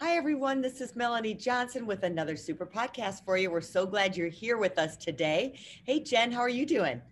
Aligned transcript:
Hi, 0.00 0.14
everyone. 0.14 0.60
This 0.60 0.80
is 0.80 0.94
Melanie 0.94 1.34
Johnson 1.34 1.84
with 1.84 2.04
another 2.04 2.36
super 2.36 2.64
podcast 2.64 3.24
for 3.24 3.36
you. 3.36 3.50
We're 3.50 3.60
so 3.60 3.84
glad 3.84 4.16
you're 4.16 4.28
here 4.28 4.56
with 4.56 4.78
us 4.78 4.96
today. 4.96 5.58
Hey, 5.82 5.98
Jen, 5.98 6.30
how 6.30 6.38
are 6.38 6.48
you 6.48 6.64
doing? 6.64 7.02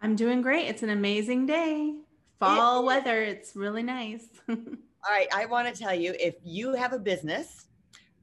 I'm 0.00 0.14
doing 0.14 0.42
great. 0.42 0.68
It's 0.68 0.84
an 0.84 0.90
amazing 0.90 1.46
day. 1.46 1.96
Fall 2.38 2.82
it 2.82 2.86
weather. 2.86 3.20
It's 3.20 3.56
really 3.56 3.82
nice. 3.82 4.28
All 4.48 4.56
right. 5.10 5.26
I 5.34 5.46
want 5.46 5.66
to 5.66 5.76
tell 5.76 5.92
you 5.92 6.14
if 6.20 6.36
you 6.44 6.72
have 6.74 6.92
a 6.92 7.00
business 7.00 7.66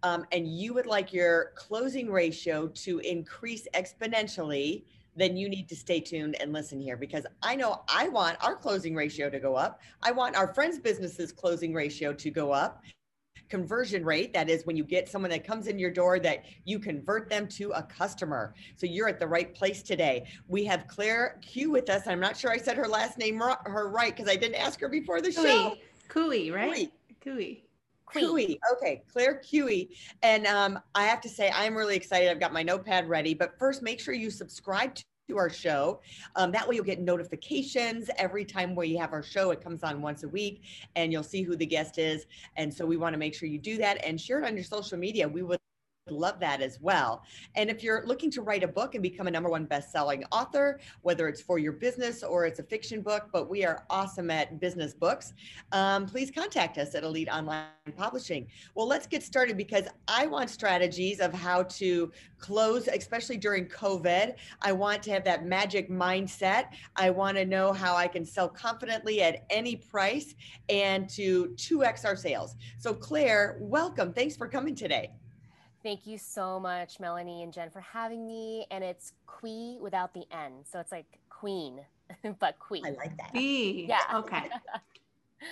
um, 0.03 0.25
and 0.31 0.47
you 0.47 0.73
would 0.73 0.85
like 0.85 1.11
your 1.11 1.51
closing 1.57 2.09
ratio 2.09 2.67
to 2.67 2.99
increase 2.99 3.67
exponentially, 3.73 4.85
then 5.17 5.35
you 5.35 5.49
need 5.49 5.67
to 5.67 5.75
stay 5.75 5.99
tuned 5.99 6.37
and 6.39 6.53
listen 6.53 6.79
here 6.79 6.95
because 6.95 7.25
I 7.41 7.55
know 7.55 7.81
I 7.89 8.07
want 8.07 8.37
our 8.41 8.55
closing 8.55 8.95
ratio 8.95 9.29
to 9.29 9.39
go 9.41 9.55
up. 9.55 9.81
I 10.01 10.11
want 10.11 10.37
our 10.37 10.53
friends' 10.53 10.79
businesses' 10.79 11.33
closing 11.33 11.73
ratio 11.73 12.13
to 12.13 12.31
go 12.31 12.53
up 12.53 12.83
conversion 13.53 14.03
rate. 14.03 14.33
That 14.33 14.49
is 14.49 14.65
when 14.65 14.75
you 14.75 14.83
get 14.83 15.07
someone 15.07 15.29
that 15.29 15.45
comes 15.45 15.67
in 15.67 15.77
your 15.77 15.91
door 15.91 16.17
that 16.17 16.43
you 16.65 16.79
convert 16.79 17.29
them 17.29 17.47
to 17.49 17.69
a 17.73 17.83
customer. 17.83 18.55
So 18.77 18.87
you're 18.87 19.07
at 19.07 19.19
the 19.19 19.27
right 19.27 19.53
place 19.53 19.83
today. 19.83 20.25
We 20.47 20.65
have 20.65 20.87
Claire 20.87 21.37
Q 21.43 21.69
with 21.69 21.87
us. 21.91 22.07
I'm 22.07 22.19
not 22.19 22.35
sure 22.35 22.49
I 22.49 22.57
said 22.57 22.77
her 22.77 22.87
last 22.87 23.19
name 23.19 23.39
her 23.39 23.89
right 23.89 24.15
because 24.15 24.27
I 24.27 24.35
didn't 24.37 24.55
ask 24.55 24.79
her 24.79 24.89
before 24.89 25.21
the 25.21 25.31
Cooey. 25.31 25.43
show. 25.43 25.75
Cooey, 26.07 26.49
right? 26.49 26.91
Cooey. 27.23 27.63
Cooey. 28.11 28.57
Okay, 28.73 29.03
Claire 29.11 29.39
Cooey. 29.47 29.89
And 30.23 30.47
um, 30.47 30.79
I 30.95 31.03
have 31.03 31.21
to 31.21 31.29
say, 31.29 31.51
I'm 31.53 31.75
really 31.75 31.95
excited. 31.95 32.31
I've 32.31 32.39
got 32.39 32.53
my 32.53 32.63
notepad 32.63 33.07
ready. 33.07 33.35
But 33.35 33.59
first, 33.59 33.83
make 33.83 33.99
sure 33.99 34.15
you 34.15 34.31
subscribe 34.31 34.95
to 35.29 35.37
our 35.37 35.49
show. 35.49 36.01
Um, 36.35 36.51
that 36.51 36.67
way 36.67 36.75
you'll 36.75 36.83
get 36.83 36.99
notifications 36.99 38.09
every 38.17 38.45
time 38.45 38.75
we 38.75 38.95
have 38.95 39.13
our 39.13 39.23
show. 39.23 39.51
It 39.51 39.61
comes 39.61 39.83
on 39.83 40.01
once 40.01 40.23
a 40.23 40.27
week 40.27 40.63
and 40.95 41.11
you'll 41.11 41.23
see 41.23 41.43
who 41.43 41.55
the 41.55 41.65
guest 41.65 41.97
is. 41.97 42.25
And 42.57 42.73
so 42.73 42.85
we 42.85 42.97
want 42.97 43.13
to 43.13 43.17
make 43.17 43.33
sure 43.33 43.47
you 43.47 43.59
do 43.59 43.77
that 43.77 44.03
and 44.05 44.19
share 44.19 44.41
it 44.41 44.45
on 44.45 44.55
your 44.55 44.65
social 44.65 44.97
media. 44.97 45.27
We 45.27 45.41
would 45.41 45.59
love 46.11 46.39
that 46.39 46.61
as 46.61 46.79
well. 46.81 47.23
And 47.55 47.69
if 47.69 47.81
you're 47.81 48.05
looking 48.05 48.29
to 48.31 48.41
write 48.41 48.63
a 48.63 48.67
book 48.67 48.95
and 48.95 49.01
become 49.01 49.27
a 49.27 49.31
number 49.31 49.49
one 49.49 49.65
best-selling 49.65 50.23
author, 50.31 50.79
whether 51.01 51.27
it's 51.27 51.41
for 51.41 51.59
your 51.59 51.71
business 51.71 52.23
or 52.23 52.45
it's 52.45 52.59
a 52.59 52.63
fiction 52.63 53.01
book, 53.01 53.29
but 53.31 53.49
we 53.49 53.63
are 53.63 53.85
awesome 53.89 54.29
at 54.29 54.59
business 54.59 54.93
books, 54.93 55.33
um, 55.71 56.05
please 56.05 56.29
contact 56.29 56.77
us 56.77 56.93
at 56.95 57.03
Elite 57.03 57.29
Online 57.29 57.67
Publishing. 57.95 58.47
Well, 58.75 58.87
let's 58.87 59.07
get 59.07 59.23
started 59.23 59.55
because 59.55 59.85
I 60.07 60.25
want 60.27 60.49
strategies 60.49 61.19
of 61.19 61.33
how 61.33 61.63
to 61.63 62.11
close, 62.37 62.87
especially 62.87 63.37
during 63.37 63.65
COVID. 63.67 64.35
I 64.61 64.71
want 64.73 65.03
to 65.03 65.11
have 65.11 65.23
that 65.23 65.45
magic 65.45 65.89
mindset. 65.89 66.65
I 66.97 67.11
want 67.11 67.37
to 67.37 67.45
know 67.45 67.71
how 67.71 67.95
I 67.95 68.07
can 68.07 68.25
sell 68.25 68.49
confidently 68.49 69.21
at 69.21 69.45
any 69.49 69.77
price 69.77 70.35
and 70.67 71.09
to 71.11 71.53
2x 71.55 72.05
our 72.05 72.17
sales. 72.17 72.55
So 72.77 72.93
Claire, 72.93 73.57
welcome. 73.61 74.11
Thanks 74.11 74.35
for 74.35 74.47
coming 74.47 74.75
today. 74.75 75.11
Thank 75.83 76.07
you 76.07 76.17
so 76.17 76.61
much, 76.61 77.01
Melanie 77.01 77.43
and 77.43 77.51
Jen, 77.51 77.69
for 77.69 77.81
having 77.81 78.25
me. 78.25 78.65
And 78.71 78.83
it's 78.83 79.11
Quee 79.25 79.77
without 79.81 80.13
the 80.13 80.23
N. 80.31 80.53
So 80.63 80.79
it's 80.79 80.93
like 80.93 81.19
queen, 81.29 81.81
but 82.39 82.57
Quee. 82.57 82.81
I 82.85 82.91
like 82.91 83.17
that. 83.17 83.31
Quee. 83.31 83.85
Yeah. 83.87 83.99
Okay. 84.13 84.49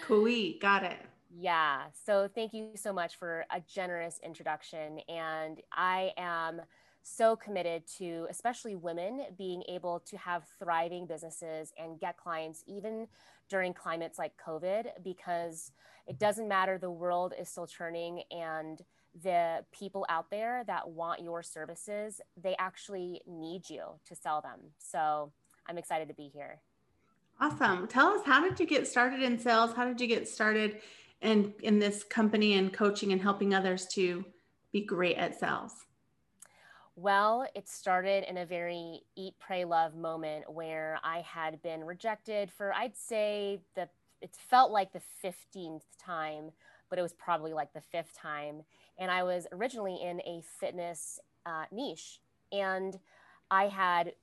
Quee. 0.08 0.58
Got 0.62 0.84
it. 0.84 0.97
Yeah. 1.38 1.84
So 2.06 2.30
thank 2.34 2.53
you 2.53 2.70
so 2.75 2.94
much 2.94 3.18
for 3.18 3.46
a 3.52 3.59
generous 3.59 4.22
introduction. 4.24 5.00
And 5.09 5.59
I 5.74 6.14
am 6.16 6.62
so 7.03 7.36
committed 7.36 7.86
to, 7.97 8.28
especially 8.30 8.75
women, 8.75 9.24
being 9.38 9.64
able 9.68 10.00
to 10.02 10.18
have 10.18 10.46
thriving 10.59 11.08
businesses 11.08 11.74
and 11.78 12.00
get 12.00 12.16
clients 12.16 12.64
even 12.68 13.08
during 13.50 13.74
climates 13.74 14.18
like 14.18 14.31
COVID, 14.46 15.03
because 15.03 15.72
it 16.08 16.20
doesn't 16.20 16.47
matter. 16.47 16.78
The 16.78 16.91
world 16.91 17.34
is 17.38 17.50
still 17.50 17.68
turning 17.68 18.24
and 18.31 18.81
the 19.20 19.66
people 19.72 20.06
out 20.10 20.30
there 20.30 20.64
that 20.68 20.90
want 20.90 21.22
your 21.22 21.44
services, 21.44 22.22
they 22.42 22.56
actually 22.58 23.22
need 23.28 23.70
you 23.70 23.84
to 24.06 24.16
sell 24.16 24.42
them. 24.42 24.60
So 24.78 25.32
I'm 25.68 25.78
excited 25.78 26.08
to 26.08 26.14
be 26.14 26.30
here. 26.34 26.62
Awesome. 27.40 27.88
Tell 27.88 28.10
us, 28.10 28.22
how 28.26 28.48
did 28.48 28.60
you 28.60 28.66
get 28.66 28.88
started 28.88 29.22
in 29.22 29.40
sales? 29.40 29.74
How 29.74 29.86
did 29.86 30.00
you 30.00 30.08
get 30.08 30.28
started 30.28 30.82
in, 31.22 31.54
in 31.62 31.80
this 31.80 32.04
company 32.04 32.54
and 32.54 32.72
coaching 32.72 33.12
and 33.12 33.22
helping 33.22 33.54
others 33.54 33.88
to 33.94 34.24
be 34.72 34.82
great 34.82 35.18
at 35.18 35.40
sales? 35.40 35.74
Well, 36.96 37.48
it 37.56 37.68
started 37.68 38.30
in 38.30 38.38
a 38.38 38.46
very 38.46 39.02
eat, 39.16 39.34
pray, 39.40 39.66
love 39.66 39.96
moment 39.96 40.52
where 40.52 41.00
I 41.04 41.22
had 41.22 41.62
been 41.64 41.84
rejected 41.84 42.52
for, 42.52 42.74
I'd 42.74 42.96
say, 42.96 43.60
the 43.76 43.90
it 44.22 44.36
felt 44.36 44.72
like 44.72 44.94
the 44.94 45.02
15th 45.24 45.82
time, 46.00 46.52
but 46.91 47.00
it 47.00 47.02
was 47.02 47.13
probably 47.13 47.53
like 47.53 47.74
the 47.74 47.81
fifth 47.81 48.16
time 48.16 48.62
and 49.02 49.09
I 49.09 49.24
was 49.24 49.47
originally 49.52 50.00
in 50.00 50.22
a 50.22 50.44
fitness 50.59 51.19
uh, 51.46 51.66
niche. 51.72 52.19
And 52.52 53.00
I 53.50 53.66
had 53.68 54.13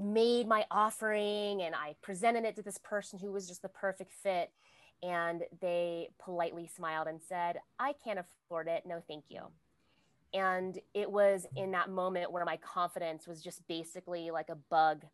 made 0.00 0.46
my 0.46 0.64
offering 0.70 1.60
and 1.60 1.74
I 1.74 1.96
presented 2.02 2.44
it 2.44 2.54
to 2.56 2.62
this 2.62 2.78
person 2.78 3.18
who 3.18 3.32
was 3.32 3.48
just 3.48 3.62
the 3.62 3.68
perfect 3.68 4.12
fit. 4.12 4.52
And 5.02 5.42
they 5.60 6.10
politely 6.22 6.68
smiled 6.72 7.08
and 7.08 7.20
said, 7.20 7.58
I 7.80 7.94
can't 8.04 8.20
afford 8.20 8.68
it. 8.68 8.84
No, 8.86 9.02
thank 9.08 9.24
you. 9.28 9.42
And 10.32 10.78
it 10.94 11.10
was 11.10 11.46
in 11.56 11.72
that 11.72 11.90
moment 11.90 12.30
where 12.30 12.44
my 12.44 12.58
confidence 12.58 13.26
was 13.26 13.42
just 13.42 13.66
basically 13.66 14.30
like 14.30 14.50
a 14.50 14.56
bug 14.56 15.04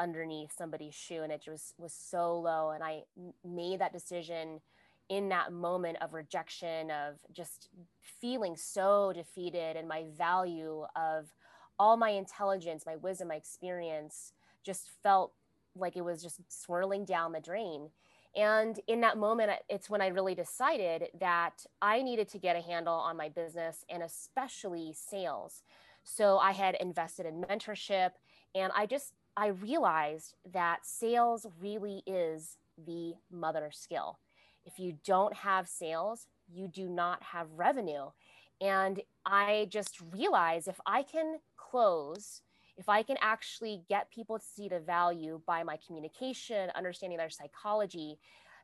underneath 0.00 0.50
somebody's 0.56 0.94
shoe 0.94 1.22
and 1.22 1.30
it 1.30 1.42
just 1.44 1.74
was 1.78 1.92
so 1.92 2.40
low. 2.40 2.70
And 2.70 2.82
I 2.82 3.02
made 3.44 3.80
that 3.80 3.92
decision 3.92 4.60
in 5.08 5.28
that 5.28 5.52
moment 5.52 5.98
of 6.00 6.14
rejection, 6.14 6.90
of 6.90 7.16
just 7.32 7.68
feeling 8.00 8.56
so 8.56 9.12
defeated, 9.14 9.76
and 9.76 9.86
my 9.86 10.04
value 10.16 10.86
of 10.96 11.34
all 11.78 11.96
my 11.96 12.10
intelligence, 12.10 12.84
my 12.86 12.96
wisdom, 12.96 13.28
my 13.28 13.34
experience 13.34 14.32
just 14.62 14.88
felt 15.02 15.32
like 15.76 15.96
it 15.96 16.04
was 16.04 16.22
just 16.22 16.40
swirling 16.48 17.04
down 17.04 17.32
the 17.32 17.40
drain. 17.40 17.90
And 18.36 18.80
in 18.86 19.00
that 19.02 19.16
moment, 19.16 19.52
it's 19.68 19.88
when 19.88 20.00
I 20.00 20.08
really 20.08 20.34
decided 20.34 21.08
that 21.20 21.66
I 21.80 22.02
needed 22.02 22.28
to 22.30 22.38
get 22.38 22.56
a 22.56 22.60
handle 22.60 22.94
on 22.94 23.16
my 23.16 23.28
business 23.28 23.84
and 23.88 24.02
especially 24.02 24.92
sales. 24.92 25.62
So 26.02 26.38
I 26.38 26.52
had 26.52 26.76
invested 26.80 27.26
in 27.26 27.42
mentorship 27.42 28.10
and 28.54 28.72
I 28.74 28.86
just, 28.86 29.12
I 29.36 29.48
realized 29.48 30.34
that 30.52 30.84
sales 30.84 31.46
really 31.60 32.02
is 32.06 32.56
the 32.84 33.14
mother 33.30 33.70
skill. 33.72 34.18
If 34.64 34.78
you 34.78 34.96
don't 35.04 35.34
have 35.34 35.68
sales, 35.68 36.26
you 36.52 36.68
do 36.68 36.88
not 36.88 37.22
have 37.22 37.48
revenue. 37.54 38.06
And 38.60 39.00
I 39.26 39.68
just 39.70 40.00
realized 40.12 40.68
if 40.68 40.80
I 40.86 41.02
can 41.02 41.38
close, 41.56 42.42
if 42.76 42.88
I 42.88 43.02
can 43.02 43.16
actually 43.20 43.82
get 43.88 44.10
people 44.10 44.38
to 44.38 44.44
see 44.44 44.68
the 44.68 44.80
value 44.80 45.40
by 45.46 45.62
my 45.62 45.78
communication, 45.86 46.70
understanding 46.74 47.18
their 47.18 47.30
psychology, 47.30 48.18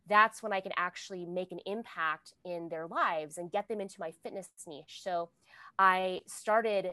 that's 0.09 0.43
when 0.43 0.53
I 0.53 0.61
can 0.61 0.73
actually 0.77 1.27
make 1.27 1.53
an 1.53 1.61
impact 1.67 2.35
in 2.45 2.69
their 2.69 2.87
lives 2.87 3.39
and 3.39 3.53
get 3.53 3.69
them 3.69 3.81
into 3.81 3.97
my 4.01 4.13
fitness 4.23 4.49
niche. 4.67 5.01
So 5.03 5.31
I 5.79 6.23
started 6.27 6.93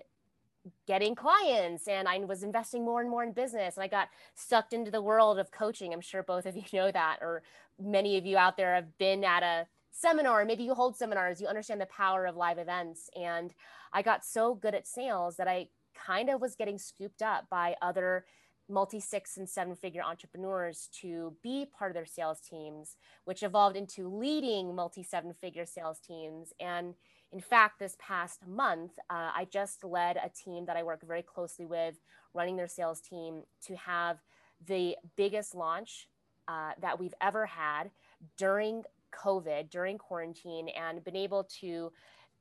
getting 0.87 1.15
clients 1.15 1.87
and 1.87 2.07
I 2.07 2.19
was 2.19 2.43
investing 2.43 2.85
more 2.85 3.01
and 3.01 3.09
more 3.09 3.23
in 3.23 3.31
business 3.31 3.75
and 3.75 3.83
I 3.83 3.87
got 3.87 4.09
sucked 4.35 4.73
into 4.73 4.91
the 4.91 5.01
world 5.01 5.39
of 5.39 5.51
coaching. 5.51 5.93
I'm 5.93 6.01
sure 6.01 6.23
both 6.23 6.45
of 6.45 6.55
you 6.55 6.63
know 6.73 6.91
that, 6.91 7.17
or 7.21 7.43
many 7.79 8.17
of 8.17 8.25
you 8.25 8.37
out 8.37 8.57
there 8.57 8.75
have 8.75 8.97
been 8.97 9.23
at 9.23 9.43
a 9.43 9.67
seminar, 9.91 10.45
maybe 10.45 10.63
you 10.63 10.73
hold 10.73 10.95
seminars, 10.95 11.41
you 11.41 11.47
understand 11.47 11.81
the 11.81 11.87
power 11.87 12.25
of 12.25 12.35
live 12.35 12.57
events. 12.57 13.09
And 13.15 13.53
I 13.93 14.01
got 14.01 14.25
so 14.25 14.53
good 14.53 14.75
at 14.75 14.87
sales 14.87 15.37
that 15.37 15.47
I 15.47 15.69
kind 15.95 16.29
of 16.29 16.39
was 16.41 16.55
getting 16.55 16.77
scooped 16.77 17.21
up 17.21 17.49
by 17.49 17.75
other 17.81 18.25
multi 18.69 18.99
six 18.99 19.37
and 19.37 19.49
seven 19.49 19.75
figure 19.75 20.01
entrepreneurs 20.03 20.89
to 21.01 21.33
be 21.41 21.65
part 21.65 21.91
of 21.91 21.95
their 21.95 22.05
sales 22.05 22.39
teams, 22.41 22.97
which 23.25 23.43
evolved 23.43 23.77
into 23.77 24.07
leading 24.09 24.75
multi 24.75 25.03
seven 25.03 25.33
figure 25.33 25.65
sales 25.65 25.99
teams. 25.99 26.53
And 26.59 26.95
in 27.31 27.41
fact, 27.41 27.79
this 27.79 27.97
past 27.99 28.47
month, 28.47 28.93
uh, 29.09 29.31
I 29.35 29.47
just 29.51 29.83
led 29.83 30.17
a 30.17 30.29
team 30.29 30.65
that 30.65 30.77
I 30.77 30.83
work 30.83 31.01
very 31.05 31.21
closely 31.21 31.65
with, 31.65 31.95
running 32.33 32.55
their 32.55 32.67
sales 32.67 33.01
team 33.01 33.43
to 33.65 33.75
have 33.75 34.17
the 34.65 34.95
biggest 35.15 35.53
launch 35.53 36.07
uh, 36.47 36.71
that 36.81 36.99
we've 36.99 37.13
ever 37.21 37.45
had 37.45 37.91
during 38.37 38.83
COVID, 39.13 39.69
during 39.69 39.97
quarantine, 39.97 40.69
and 40.69 41.03
been 41.03 41.15
able 41.15 41.43
to 41.59 41.91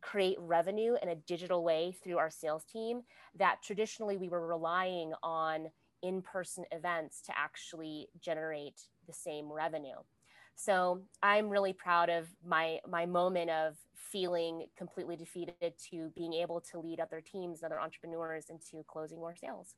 create 0.03 0.37
revenue 0.39 0.95
in 1.03 1.09
a 1.09 1.17
digital 1.17 1.65
way 1.65 1.95
through 2.03 2.19
our 2.19 2.31
sales 2.31 2.65
team 2.65 3.03
that 3.35 3.59
traditionally 3.63 4.17
we 4.17 4.29
were 4.29 4.47
relying 4.47 5.13
on 5.23 5.69
in 6.03 6.23
person 6.23 6.65
events 6.71 7.21
to 7.23 7.33
actually 7.37 8.09
generate 8.21 8.83
the 9.07 9.13
same 9.13 9.51
revenue. 9.51 9.97
So 10.57 11.03
I'm 11.23 11.51
really 11.51 11.75
proud 11.75 12.09
of 12.09 12.27
my 12.45 12.81
my 12.89 13.07
moment 13.07 13.51
of 13.51 13.77
feeling 13.95 14.67
completely 14.77 15.15
defeated 15.15 15.75
to 15.91 16.11
being 16.17 16.33
able 16.33 16.61
to 16.61 16.81
lead 16.81 16.99
other 16.99 17.21
teams, 17.21 17.63
other 17.63 17.79
entrepreneurs 17.79 18.47
into 18.49 18.83
closing 18.87 19.19
more 19.19 19.37
sales. 19.37 19.75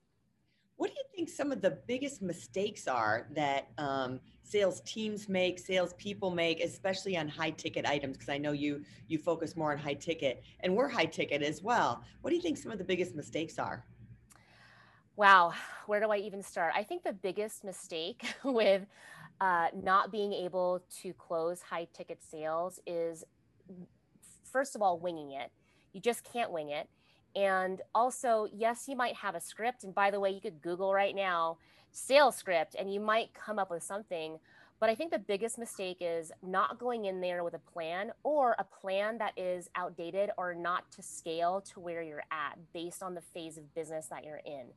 What 0.77 0.91
do 0.91 0.95
you 0.97 1.05
think 1.17 1.29
some 1.29 1.51
of 1.51 1.61
the 1.61 1.81
biggest 1.89 2.23
mistakes 2.23 2.87
are 2.87 3.27
that 3.35 3.67
um, 3.79 4.21
sales 4.45 4.81
teams 4.83 5.29
make, 5.29 5.59
sales 5.59 5.93
people 5.95 6.31
make, 6.31 6.61
especially 6.61 7.17
on 7.17 7.27
high 7.27 7.51
ticket 7.51 7.85
items? 7.85 8.17
Because 8.17 8.29
I 8.29 8.39
know 8.39 8.53
you 8.53 8.85
you 9.09 9.19
focus 9.19 9.57
more 9.57 9.73
on 9.73 9.79
high 9.79 9.95
ticket, 9.95 10.45
and 10.61 10.77
we're 10.77 10.89
high 10.89 11.07
ticket 11.07 11.43
as 11.43 11.61
well. 11.61 12.05
What 12.21 12.31
do 12.31 12.37
you 12.37 12.43
think 12.43 12.57
some 12.57 12.71
of 12.71 12.79
the 12.79 12.85
biggest 12.85 13.17
mistakes 13.17 13.59
are? 13.59 13.85
Wow, 15.17 15.53
where 15.87 15.99
do 15.99 16.11
I 16.13 16.19
even 16.19 16.45
start? 16.45 16.73
I 16.77 16.85
think 16.85 17.03
the 17.03 17.13
biggest 17.13 17.65
mistake 17.65 18.25
with 18.45 18.87
uh, 19.41 19.69
not 19.75 20.11
being 20.11 20.33
able 20.33 20.83
to 21.03 21.13
close 21.15 21.63
high 21.63 21.87
ticket 21.93 22.23
sales 22.23 22.81
is, 22.87 23.25
first 24.51 24.75
of 24.75 24.83
all, 24.83 24.99
winging 24.99 25.33
it. 25.33 25.51
You 25.93 26.01
just 26.01 26.25
can't 26.25 26.51
wing 26.51 26.71
it. 26.71 26.89
And 27.37 27.81
also, 27.95 28.49
yes, 28.53 28.85
you 28.89 28.97
might 28.97 29.15
have 29.17 29.35
a 29.35 29.41
script. 29.41 29.85
And 29.85 29.95
by 29.95 30.11
the 30.11 30.21
way, 30.21 30.31
you 30.31 30.41
could 30.41 30.61
Google 30.61 30.93
right 30.93 31.15
now 31.15 31.59
sales 31.91 32.37
script 32.37 32.75
and 32.79 32.93
you 32.93 33.01
might 33.01 33.33
come 33.35 33.59
up 33.59 33.71
with 33.71 33.83
something. 33.83 34.39
But 34.81 34.91
I 34.91 34.95
think 34.95 35.11
the 35.11 35.19
biggest 35.19 35.59
mistake 35.59 35.99
is 36.01 36.31
not 36.43 36.79
going 36.79 37.07
in 37.07 37.21
there 37.21 37.43
with 37.43 37.55
a 37.55 37.59
plan 37.59 38.13
or 38.23 38.55
a 38.59 38.65
plan 38.65 39.19
that 39.19 39.33
is 39.37 39.69
outdated 39.75 40.31
or 40.39 40.55
not 40.55 40.91
to 40.93 41.03
scale 41.03 41.61
to 41.73 41.81
where 41.81 42.03
you're 42.03 42.25
at 42.31 42.59
based 42.73 43.03
on 43.03 43.15
the 43.15 43.21
phase 43.21 43.59
of 43.59 43.75
business 43.75 44.07
that 44.07 44.25
you're 44.25 44.43
in. 44.45 44.69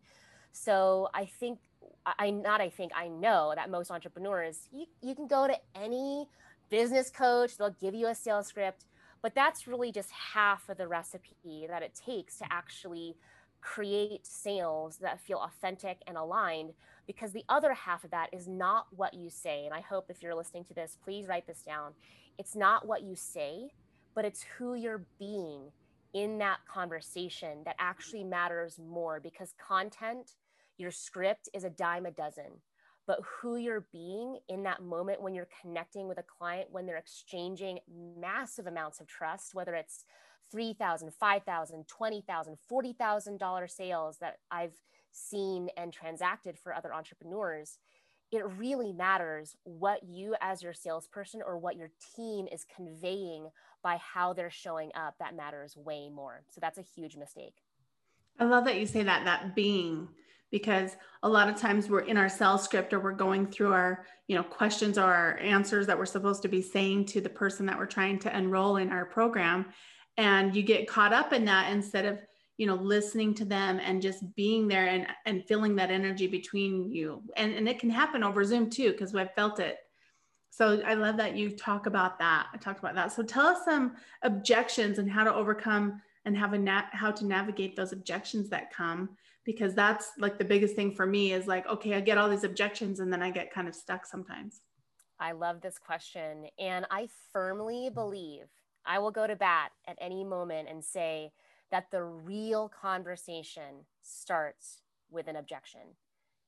So 0.52 1.10
I 1.14 1.26
think 1.26 1.60
I 2.06 2.32
not 2.32 2.62
I 2.62 2.70
think 2.70 2.92
I 2.96 3.08
know 3.08 3.54
that 3.56 3.70
most 3.70 3.92
entrepreneurs 3.92 4.68
you, 4.72 4.86
you 5.02 5.16
can 5.16 5.28
go 5.28 5.48
to 5.48 5.58
any 5.76 6.28
business 6.70 7.10
coach, 7.10 7.58
they'll 7.58 7.76
give 7.82 7.94
you 7.94 8.08
a 8.08 8.16
sales 8.16 8.48
script, 8.48 8.86
but 9.22 9.36
that's 9.36 9.68
really 9.68 9.92
just 9.92 10.10
half 10.12 10.68
of 10.70 10.78
the 10.78 10.88
recipe 10.88 11.68
that 11.68 11.84
it 11.84 11.94
takes 12.06 12.38
to 12.38 12.46
actually 12.50 13.16
create 13.62 14.26
sales 14.26 14.98
that 14.98 15.20
feel 15.20 15.38
authentic 15.38 16.02
and 16.08 16.18
aligned 16.18 16.72
because 17.06 17.32
the 17.32 17.44
other 17.50 17.74
half 17.74 18.04
of 18.04 18.12
that 18.12 18.30
is 18.34 18.48
not 18.48 18.88
what 18.96 19.14
you 19.14 19.30
say. 19.30 19.66
And 19.66 19.74
I 19.74 19.82
hope 19.82 20.06
if 20.10 20.22
you're 20.24 20.36
listening 20.36 20.66
to 20.66 20.74
this, 20.74 20.98
please 21.04 21.28
write 21.28 21.46
this 21.46 21.62
down. 21.62 21.92
It's 22.38 22.56
not 22.56 22.88
what 22.88 23.04
you 23.04 23.16
say, 23.16 23.72
but 24.16 24.26
it's 24.26 24.44
who 24.58 24.74
you're 24.74 25.06
being 25.20 25.72
in 26.14 26.38
that 26.40 26.60
conversation 26.72 27.60
that 27.66 27.76
actually 27.80 28.24
matters 28.24 28.80
more 28.80 29.20
because 29.20 29.54
content, 29.58 30.32
your 30.82 30.92
script 30.92 31.48
is 31.54 31.64
a 31.64 31.70
dime 31.70 32.06
a 32.06 32.12
dozen 32.12 32.62
but 33.08 33.20
who 33.42 33.58
you're 33.58 33.88
being 33.92 34.38
in 34.48 34.64
that 34.64 34.82
moment 34.82 35.22
when 35.22 35.34
you're 35.34 35.50
connecting 35.62 36.08
with 36.08 36.18
a 36.18 36.24
client, 36.24 36.70
when 36.72 36.86
they're 36.86 36.98
exchanging 36.98 37.80
massive 38.18 38.68
amounts 38.68 39.00
of 39.00 39.08
trust, 39.08 39.54
whether 39.54 39.74
it's 39.74 40.06
$3,000, 40.56 41.12
$5,000, 41.22 41.88
$20,000, 41.88 42.58
$40,000 42.72 43.70
sales 43.70 44.18
that 44.20 44.38
I've 44.52 44.76
seen 45.12 45.70
and 45.78 45.92
transacted 45.92 46.58
for 46.58 46.74
other 46.74 46.94
entrepreneurs, 46.94 47.80
it 48.32 48.46
really 48.58 48.94
matters 48.94 49.56
what 49.64 50.04
you 50.04 50.36
as 50.40 50.64
your 50.64 50.74
salesperson 50.74 51.42
or 51.46 51.58
what 51.58 51.76
your 51.76 51.90
team 52.16 52.48
is 52.50 52.66
conveying 52.74 53.50
by 53.84 53.98
how 53.98 54.32
they're 54.32 54.50
showing 54.50 54.92
up. 54.96 55.16
That 55.20 55.36
matters 55.36 55.76
way 55.76 56.08
more. 56.10 56.44
So 56.50 56.62
that's 56.62 56.78
a 56.78 56.86
huge 56.96 57.18
mistake. 57.18 57.56
I 58.40 58.46
love 58.46 58.64
that 58.66 58.80
you 58.80 58.86
say 58.86 59.04
that, 59.04 59.26
that 59.26 59.54
being 59.54 60.08
because 60.52 60.98
a 61.24 61.30
lot 61.30 61.50
of 61.50 61.56
times 61.56 61.90
we're 61.90 62.02
in 62.02 62.18
our 62.18 62.30
sales 62.30 62.64
script 62.64 62.94
or 62.94 63.00
we're 63.00 63.14
going 63.14 63.48
through 63.48 63.74
our 63.74 64.06
you 64.28 64.36
know 64.36 64.44
questions 64.44 64.98
or 64.98 65.04
our 65.04 65.38
answers 65.40 65.88
that 65.88 65.98
we're 65.98 66.06
supposed 66.06 66.42
to 66.42 66.48
be 66.48 66.62
saying 66.62 67.06
to 67.06 67.22
the 67.22 67.30
person 67.30 67.66
that 67.66 67.78
we're 67.78 67.86
trying 67.86 68.20
to 68.20 68.38
enroll 68.38 68.78
in 68.78 68.92
our 68.92 69.06
program. 69.06 69.66
And 70.18 70.56
you 70.56 70.62
get 70.62 70.88
caught 70.88 71.14
up 71.14 71.34
in 71.34 71.46
that 71.46 71.72
instead 71.72 72.06
of 72.06 72.20
you 72.58 72.68
know 72.68 72.76
listening 72.76 73.34
to 73.36 73.46
them 73.46 73.80
and 73.82 74.02
just 74.02 74.36
being 74.36 74.68
there 74.68 74.88
and 74.88 75.08
and 75.26 75.46
feeling 75.46 75.76
that 75.78 75.90
energy 75.90 76.28
between 76.28 76.92
you. 76.92 77.24
And 77.38 77.54
and 77.54 77.68
it 77.68 77.80
can 77.80 77.90
happen 77.90 78.24
over 78.24 78.44
zoom 78.44 78.70
too 78.70 78.92
because 78.92 79.14
we've 79.14 79.32
felt 79.32 79.60
it. 79.60 79.78
So 80.54 80.82
i 80.86 80.96
love 80.96 81.16
that 81.18 81.38
you 81.38 81.50
talk 81.50 81.86
about 81.86 82.20
that. 82.20 82.48
I 82.54 82.58
talked 82.58 82.80
about 82.80 82.96
that. 82.96 83.14
So 83.14 83.24
tell 83.24 83.48
us 83.48 83.64
some 83.64 83.96
objections 84.22 85.00
and 85.00 85.10
how 85.10 85.24
to 85.24 85.34
overcome 85.34 86.02
and 86.26 86.38
have 86.38 86.54
a 86.54 86.58
na- 86.58 86.92
how 86.92 87.12
to 87.12 87.26
navigate 87.26 87.76
those 87.76 87.94
objections 87.94 88.50
that 88.50 88.72
come 88.74 89.10
because 89.46 89.74
that's 89.74 90.12
like 90.20 90.38
the 90.38 90.46
biggest 90.46 90.76
thing 90.76 90.94
for 90.94 91.06
me 91.06 91.34
is 91.34 91.48
like 91.48 91.68
okay 91.68 91.96
i 91.96 92.00
get 92.00 92.18
all 92.18 92.30
these 92.30 92.44
objections 92.44 93.00
and 93.00 93.12
then 93.12 93.22
i 93.22 93.30
get 93.30 93.54
kind 93.54 93.68
of 93.68 93.76
stuck 93.76 94.06
sometimes. 94.06 94.62
I 95.20 95.34
love 95.34 95.62
this 95.62 95.78
question 95.78 96.48
and 96.58 96.86
i 96.90 97.08
firmly 97.32 97.90
believe 97.94 98.46
i 98.86 98.98
will 99.00 99.12
go 99.12 99.28
to 99.28 99.36
bat 99.36 99.72
at 99.88 99.98
any 100.02 100.24
moment 100.24 100.68
and 100.70 100.84
say 100.84 101.32
that 101.72 101.92
the 101.92 102.04
real 102.04 102.70
conversation 102.70 103.86
starts 104.02 104.82
with 105.10 105.28
an 105.28 105.36
objection. 105.36 105.82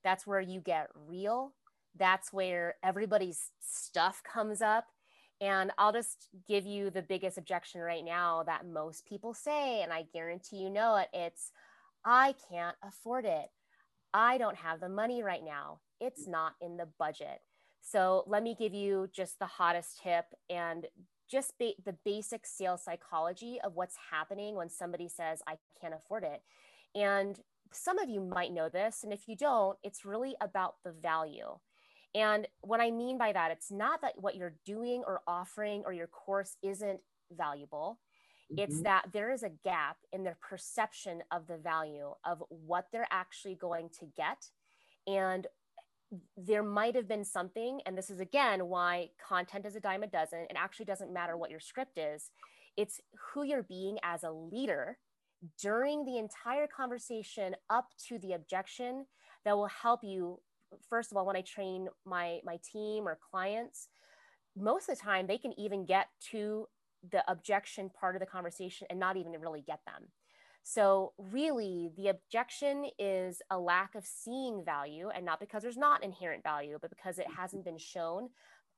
That's 0.03 0.27
where 0.27 0.41
you 0.41 0.59
get 0.59 0.89
real. 1.07 1.53
That's 1.97 2.33
where 2.33 2.75
everybody's 2.83 3.51
stuff 3.61 4.21
comes 4.23 4.61
up 4.61 4.85
and 5.41 5.71
I'll 5.77 5.91
just 5.91 6.29
give 6.47 6.65
you 6.65 6.89
the 6.89 7.01
biggest 7.01 7.37
objection 7.37 7.81
right 7.81 8.03
now 8.03 8.43
that 8.43 8.65
most 8.65 9.05
people 9.05 9.33
say, 9.33 9.81
and 9.81 9.91
I 9.91 10.05
guarantee 10.13 10.57
you 10.57 10.69
know 10.69 10.95
it. 10.97 11.09
It's, 11.13 11.51
I 12.05 12.35
can't 12.49 12.75
afford 12.83 13.25
it. 13.25 13.47
I 14.13 14.37
don't 14.37 14.57
have 14.57 14.79
the 14.79 14.89
money 14.89 15.23
right 15.23 15.43
now. 15.43 15.79
It's 15.99 16.27
not 16.27 16.53
in 16.61 16.77
the 16.77 16.87
budget. 16.99 17.39
So 17.81 18.23
let 18.27 18.43
me 18.43 18.55
give 18.57 18.73
you 18.73 19.09
just 19.13 19.39
the 19.39 19.45
hottest 19.45 19.99
tip 20.01 20.25
and 20.49 20.87
just 21.29 21.53
ba- 21.59 21.73
the 21.83 21.95
basic 22.05 22.45
sales 22.45 22.83
psychology 22.83 23.59
of 23.63 23.75
what's 23.75 23.95
happening 24.11 24.55
when 24.55 24.69
somebody 24.69 25.07
says, 25.09 25.41
I 25.47 25.57
can't 25.81 25.93
afford 25.93 26.23
it. 26.23 26.41
And 26.95 27.39
some 27.71 27.97
of 27.97 28.09
you 28.09 28.21
might 28.21 28.53
know 28.53 28.69
this. 28.69 29.03
And 29.03 29.11
if 29.11 29.27
you 29.27 29.35
don't, 29.35 29.77
it's 29.83 30.05
really 30.05 30.35
about 30.41 30.75
the 30.83 30.91
value. 30.91 31.57
And 32.15 32.47
what 32.61 32.79
I 32.79 32.91
mean 32.91 33.17
by 33.17 33.33
that, 33.33 33.51
it's 33.51 33.71
not 33.71 34.01
that 34.01 34.13
what 34.17 34.35
you're 34.35 34.55
doing 34.65 35.03
or 35.07 35.21
offering 35.27 35.83
or 35.85 35.93
your 35.93 36.07
course 36.07 36.55
isn't 36.61 36.99
valuable. 37.31 37.99
It's 38.57 38.75
mm-hmm. 38.75 38.83
that 38.83 39.05
there 39.11 39.31
is 39.31 39.43
a 39.43 39.51
gap 39.63 39.97
in 40.11 40.23
their 40.23 40.37
perception 40.41 41.21
of 41.31 41.47
the 41.47 41.57
value 41.57 42.13
of 42.25 42.43
what 42.49 42.87
they're 42.91 43.07
actually 43.11 43.55
going 43.55 43.89
to 43.99 44.05
get. 44.15 44.49
And 45.07 45.47
there 46.37 46.63
might 46.63 46.95
have 46.95 47.07
been 47.07 47.25
something, 47.25 47.79
and 47.85 47.97
this 47.97 48.09
is 48.09 48.19
again 48.19 48.67
why 48.67 49.09
content 49.27 49.65
is 49.65 49.75
a 49.75 49.79
dime 49.79 50.03
a 50.03 50.07
dozen. 50.07 50.45
It 50.49 50.55
actually 50.55 50.85
doesn't 50.85 51.13
matter 51.13 51.37
what 51.37 51.49
your 51.49 51.59
script 51.59 51.97
is, 51.97 52.29
it's 52.77 52.99
who 53.33 53.43
you're 53.43 53.63
being 53.63 53.97
as 54.03 54.23
a 54.23 54.31
leader 54.31 54.97
during 55.59 56.05
the 56.05 56.17
entire 56.17 56.67
conversation 56.67 57.55
up 57.69 57.87
to 58.07 58.17
the 58.19 58.33
objection 58.33 59.05
that 59.45 59.55
will 59.55 59.67
help 59.67 60.01
you. 60.03 60.39
First 60.89 61.11
of 61.11 61.17
all, 61.17 61.25
when 61.25 61.35
I 61.35 61.41
train 61.41 61.87
my, 62.05 62.39
my 62.43 62.59
team 62.71 63.07
or 63.07 63.19
clients, 63.31 63.89
most 64.55 64.89
of 64.89 64.97
the 64.97 65.03
time 65.03 65.27
they 65.27 65.37
can 65.37 65.57
even 65.59 65.85
get 65.85 66.07
to 66.31 66.67
the 67.11 67.29
objection 67.29 67.89
part 67.89 68.15
of 68.15 68.19
the 68.19 68.25
conversation 68.25 68.87
and 68.89 68.99
not 68.99 69.17
even 69.17 69.33
really 69.33 69.61
get 69.61 69.79
them. 69.85 70.09
So, 70.65 71.11
really, 71.17 71.91
the 71.97 72.07
objection 72.07 72.85
is 72.97 73.41
a 73.49 73.59
lack 73.59 73.95
of 73.95 74.05
seeing 74.05 74.63
value, 74.63 75.09
and 75.13 75.25
not 75.25 75.41
because 75.41 75.61
there's 75.61 75.75
not 75.75 76.03
inherent 76.03 76.41
value, 76.41 76.77
but 76.81 76.89
because 76.89 77.19
it 77.19 77.27
hasn't 77.35 77.65
been 77.65 77.77
shown 77.77 78.29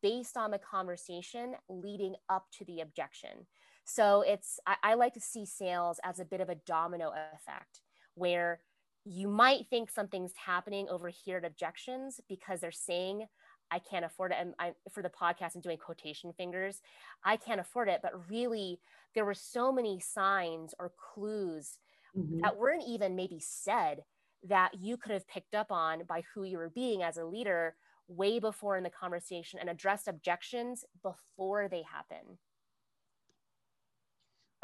based 0.02 0.36
on 0.36 0.50
the 0.50 0.58
conversation 0.58 1.54
leading 1.70 2.16
up 2.28 2.48
to 2.58 2.66
the 2.66 2.82
objection. 2.82 3.46
So, 3.84 4.24
it's, 4.24 4.60
I, 4.66 4.78
I 4.82 4.94
like 4.96 5.14
to 5.14 5.20
see 5.20 5.46
sales 5.46 6.00
as 6.04 6.20
a 6.20 6.26
bit 6.26 6.42
of 6.42 6.50
a 6.50 6.56
domino 6.56 7.14
effect 7.36 7.82
where 8.16 8.62
you 9.06 9.28
might 9.28 9.68
think 9.70 9.92
something's 9.92 10.34
happening 10.36 10.90
over 10.90 11.10
here 11.10 11.38
at 11.38 11.46
objections 11.46 12.20
because 12.28 12.62
they're 12.62 12.72
saying 12.72 13.28
I 13.72 13.80
can't 13.80 14.06
afford 14.06 14.32
it. 14.32 14.38
And 14.40 14.54
I, 14.60 14.74
for 14.92 15.02
the 15.02 15.10
podcast, 15.10 15.56
I'm 15.56 15.62
doing 15.62 15.78
quotation 15.78 16.34
fingers. 16.34 16.82
I 17.24 17.38
can't 17.38 17.60
afford 17.60 17.90
it. 17.90 18.00
But 18.02 18.30
really, 18.30 18.80
there 19.14 19.26
were 19.26 19.34
so 19.34 19.72
many 19.72 20.00
signs 20.00 20.74
or 20.80 20.92
clues 21.14 21.80
mm-hmm. 22.16 22.40
that 22.42 22.58
weren't 22.58 22.84
even 22.88 23.16
maybe 23.16 23.40
said 23.40 24.04
that 24.48 24.72
you 24.80 24.98
could 24.98 25.12
have 25.12 25.28
picked 25.28 25.56
up 25.56 25.72
on 25.72 26.04
by 26.08 26.24
who 26.34 26.44
you 26.44 26.58
were 26.58 26.70
being 26.70 27.02
as 27.02 27.18
a 27.18 27.26
leader 27.26 27.76
way 28.08 28.40
before 28.40 28.78
in 28.78 28.84
the 28.84 28.90
conversation 28.90 29.60
and 29.60 29.70
addressed 29.70 30.08
objections 30.08 30.86
before 31.02 31.68
they 31.68 31.82
happen. 31.82 32.38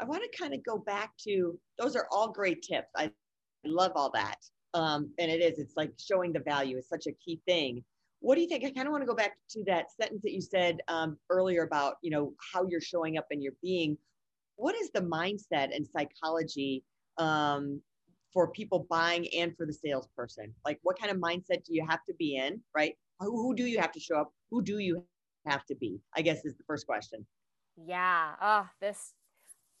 I 0.00 0.04
want 0.04 0.22
to 0.22 0.38
kind 0.38 0.54
of 0.54 0.64
go 0.64 0.78
back 0.78 1.12
to 1.24 1.58
those 1.78 1.96
are 1.96 2.06
all 2.10 2.30
great 2.30 2.62
tips. 2.62 2.88
I 2.96 3.10
love 3.64 3.92
all 3.94 4.10
that. 4.12 4.38
Um, 4.74 5.12
and 5.18 5.30
it 5.30 5.40
is, 5.40 5.58
it's 5.58 5.76
like 5.76 5.92
showing 5.98 6.32
the 6.32 6.40
value 6.40 6.78
is 6.78 6.88
such 6.88 7.06
a 7.06 7.12
key 7.12 7.40
thing 7.46 7.84
what 8.22 8.36
do 8.36 8.40
you 8.40 8.48
think? 8.48 8.64
I 8.64 8.70
kind 8.70 8.86
of 8.86 8.92
want 8.92 9.02
to 9.02 9.06
go 9.06 9.14
back 9.14 9.32
to 9.50 9.64
that 9.66 9.86
sentence 9.90 10.22
that 10.22 10.32
you 10.32 10.40
said 10.40 10.80
um, 10.88 11.18
earlier 11.28 11.64
about, 11.64 11.96
you 12.02 12.10
know, 12.10 12.34
how 12.52 12.64
you're 12.68 12.80
showing 12.80 13.18
up 13.18 13.26
and 13.30 13.42
your 13.42 13.52
being. 13.62 13.98
what 14.56 14.76
is 14.76 14.90
the 14.92 15.00
mindset 15.00 15.74
and 15.74 15.86
psychology 15.86 16.84
um, 17.18 17.80
for 18.32 18.48
people 18.48 18.86
buying 18.88 19.26
and 19.34 19.56
for 19.56 19.66
the 19.66 19.72
salesperson? 19.72 20.54
Like, 20.64 20.78
what 20.82 20.98
kind 20.98 21.10
of 21.10 21.18
mindset 21.18 21.64
do 21.64 21.74
you 21.74 21.84
have 21.88 22.04
to 22.08 22.14
be 22.14 22.36
in, 22.36 22.60
right? 22.74 22.94
Who, 23.18 23.42
who 23.42 23.54
do 23.54 23.64
you 23.64 23.80
have 23.80 23.92
to 23.92 24.00
show 24.00 24.16
up? 24.16 24.32
Who 24.50 24.62
do 24.62 24.78
you 24.78 25.04
have 25.46 25.64
to 25.66 25.74
be? 25.74 26.00
I 26.16 26.22
guess 26.22 26.44
is 26.44 26.56
the 26.56 26.64
first 26.64 26.86
question. 26.86 27.26
Yeah. 27.76 28.32
Oh, 28.40 28.66
this, 28.80 29.14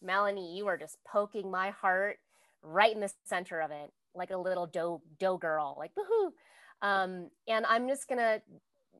Melanie, 0.02 0.56
you 0.56 0.66
are 0.66 0.76
just 0.76 0.98
poking 1.10 1.50
my 1.50 1.70
heart 1.70 2.18
right 2.62 2.94
in 2.94 3.00
the 3.00 3.12
center 3.24 3.60
of 3.60 3.70
it, 3.70 3.92
like 4.14 4.30
a 4.30 4.36
little 4.36 4.66
dough, 4.66 5.02
dough 5.20 5.38
girl, 5.38 5.76
like 5.78 5.92
woohoo. 5.94 6.30
Um, 6.82 7.30
and 7.48 7.64
I'm 7.66 7.88
just 7.88 8.08
going 8.08 8.18
to 8.18 8.42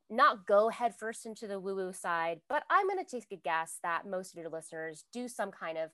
not 0.08 0.46
go 0.46 0.68
headfirst 0.68 1.26
into 1.26 1.46
the 1.46 1.58
woo 1.58 1.74
woo 1.74 1.92
side, 1.92 2.40
but 2.48 2.62
I'm 2.70 2.86
going 2.86 3.04
to 3.04 3.10
take 3.10 3.26
a 3.32 3.36
guess 3.36 3.78
that 3.82 4.06
most 4.06 4.32
of 4.32 4.38
your 4.40 4.50
listeners 4.50 5.04
do 5.12 5.26
some 5.26 5.50
kind 5.50 5.78
of 5.78 5.90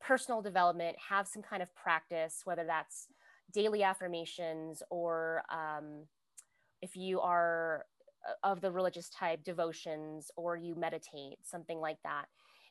personal 0.00 0.42
development, 0.42 0.96
have 1.08 1.26
some 1.26 1.42
kind 1.42 1.62
of 1.62 1.74
practice, 1.74 2.42
whether 2.44 2.64
that's 2.64 3.08
daily 3.52 3.82
affirmations 3.82 4.82
or 4.90 5.42
um, 5.50 6.06
if 6.82 6.96
you 6.96 7.20
are 7.20 7.86
uh, 8.28 8.46
of 8.46 8.60
the 8.60 8.70
religious 8.70 9.08
type, 9.08 9.44
devotions, 9.44 10.30
or 10.36 10.56
you 10.56 10.74
meditate, 10.74 11.38
something 11.42 11.78
like 11.78 11.98
that. 12.04 12.26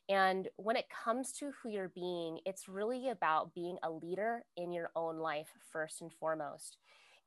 And 0.08 0.48
when 0.56 0.76
it 0.76 0.86
comes 1.04 1.32
to 1.34 1.52
who 1.62 1.70
you're 1.70 1.92
being, 1.94 2.40
it's 2.44 2.68
really 2.68 3.10
about 3.10 3.54
being 3.54 3.78
a 3.82 3.90
leader 3.90 4.44
in 4.56 4.72
your 4.72 4.90
own 4.96 5.18
life, 5.18 5.48
first 5.72 6.00
and 6.02 6.12
foremost 6.12 6.76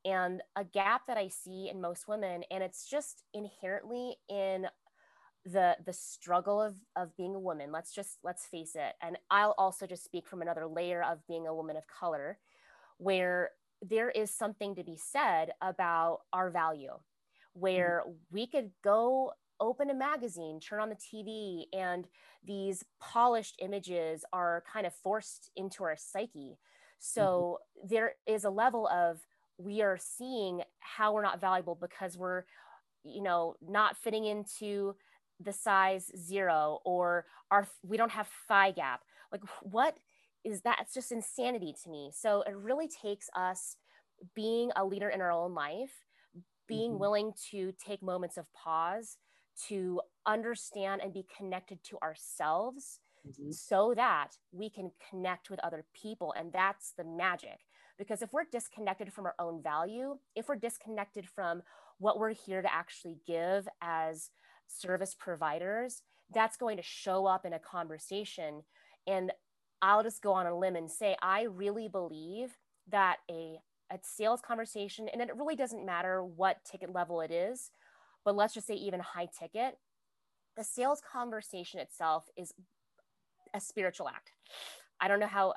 and 0.04 0.42
a 0.56 0.64
gap 0.64 1.02
that 1.06 1.16
I 1.16 1.28
see 1.28 1.68
in 1.70 1.80
most 1.80 2.08
women, 2.08 2.44
and 2.50 2.62
it's 2.62 2.88
just 2.88 3.22
inherently 3.32 4.16
in 4.28 4.66
the 5.46 5.76
the 5.84 5.92
struggle 5.92 6.60
of 6.60 6.76
of 6.96 7.16
being 7.16 7.34
a 7.34 7.40
woman. 7.40 7.72
Let's 7.72 7.94
just 7.94 8.18
let's 8.22 8.46
face 8.46 8.74
it. 8.74 8.94
And 9.02 9.18
I'll 9.30 9.54
also 9.58 9.86
just 9.86 10.04
speak 10.04 10.26
from 10.26 10.42
another 10.42 10.66
layer 10.66 11.02
of 11.02 11.26
being 11.26 11.46
a 11.46 11.54
woman 11.54 11.76
of 11.76 11.86
color, 11.86 12.38
where 12.98 13.50
there 13.82 14.10
is 14.10 14.30
something 14.30 14.74
to 14.74 14.84
be 14.84 14.96
said 14.96 15.50
about 15.60 16.20
our 16.32 16.50
value, 16.50 16.98
where 17.52 18.02
mm-hmm. 18.06 18.16
we 18.30 18.46
could 18.46 18.70
go 18.82 19.32
open 19.60 19.90
a 19.90 19.94
magazine, 19.94 20.60
turn 20.60 20.80
on 20.80 20.88
the 20.88 20.96
TV, 20.96 21.64
and 21.72 22.06
these 22.44 22.84
polished 23.00 23.56
images 23.60 24.24
are 24.32 24.64
kind 24.70 24.86
of 24.86 24.94
forced 24.94 25.50
into 25.56 25.84
our 25.84 25.96
psyche. 25.96 26.58
So 26.98 27.58
mm-hmm. 27.78 27.88
there 27.88 28.12
is 28.26 28.44
a 28.44 28.50
level 28.50 28.88
of 28.88 29.20
we 29.58 29.82
are 29.82 29.98
seeing 29.98 30.62
how 30.80 31.12
we're 31.12 31.22
not 31.22 31.40
valuable 31.40 31.78
because 31.80 32.16
we're 32.16 32.44
you 33.04 33.22
know 33.22 33.54
not 33.66 33.96
fitting 33.96 34.24
into 34.24 34.94
the 35.40 35.52
size 35.52 36.10
zero 36.16 36.80
or 36.84 37.26
our 37.50 37.66
we 37.82 37.96
don't 37.96 38.12
have 38.12 38.28
thigh 38.48 38.70
gap 38.70 39.02
like 39.32 39.42
what 39.62 39.96
is 40.44 40.60
that 40.62 40.78
it's 40.80 40.94
just 40.94 41.12
insanity 41.12 41.74
to 41.82 41.90
me 41.90 42.10
so 42.14 42.42
it 42.42 42.56
really 42.56 42.88
takes 42.88 43.28
us 43.36 43.76
being 44.34 44.70
a 44.76 44.84
leader 44.84 45.08
in 45.08 45.20
our 45.20 45.32
own 45.32 45.54
life 45.54 46.04
being 46.66 46.92
mm-hmm. 46.92 47.00
willing 47.00 47.32
to 47.50 47.72
take 47.84 48.02
moments 48.02 48.36
of 48.36 48.46
pause 48.54 49.18
to 49.68 50.00
understand 50.26 51.00
and 51.02 51.12
be 51.12 51.26
connected 51.36 51.78
to 51.84 51.98
ourselves 51.98 53.00
mm-hmm. 53.26 53.50
so 53.50 53.92
that 53.94 54.30
we 54.52 54.70
can 54.70 54.90
connect 55.10 55.50
with 55.50 55.60
other 55.60 55.84
people 55.94 56.32
and 56.38 56.52
that's 56.52 56.92
the 56.96 57.04
magic 57.04 57.60
because 57.98 58.22
if 58.22 58.32
we're 58.32 58.44
disconnected 58.50 59.12
from 59.12 59.26
our 59.26 59.34
own 59.38 59.62
value, 59.62 60.18
if 60.34 60.48
we're 60.48 60.56
disconnected 60.56 61.28
from 61.28 61.62
what 61.98 62.18
we're 62.18 62.34
here 62.34 62.62
to 62.62 62.72
actually 62.72 63.18
give 63.26 63.68
as 63.80 64.30
service 64.66 65.14
providers, 65.18 66.02
that's 66.32 66.56
going 66.56 66.76
to 66.76 66.82
show 66.82 67.26
up 67.26 67.44
in 67.44 67.52
a 67.52 67.58
conversation. 67.58 68.62
And 69.06 69.32
I'll 69.82 70.02
just 70.02 70.22
go 70.22 70.32
on 70.32 70.46
a 70.46 70.58
limb 70.58 70.76
and 70.76 70.90
say, 70.90 71.16
I 71.22 71.42
really 71.42 71.88
believe 71.88 72.56
that 72.90 73.18
a, 73.30 73.58
a 73.92 73.98
sales 74.02 74.40
conversation, 74.40 75.08
and 75.08 75.22
it 75.22 75.36
really 75.36 75.56
doesn't 75.56 75.84
matter 75.84 76.22
what 76.24 76.64
ticket 76.64 76.92
level 76.92 77.20
it 77.20 77.30
is, 77.30 77.70
but 78.24 78.34
let's 78.34 78.54
just 78.54 78.66
say 78.66 78.74
even 78.74 79.00
high 79.00 79.28
ticket, 79.38 79.78
the 80.56 80.64
sales 80.64 81.00
conversation 81.00 81.80
itself 81.80 82.24
is 82.36 82.54
a 83.54 83.60
spiritual 83.60 84.08
act. 84.08 84.32
I 85.00 85.08
don't 85.08 85.20
know 85.20 85.26
how 85.26 85.54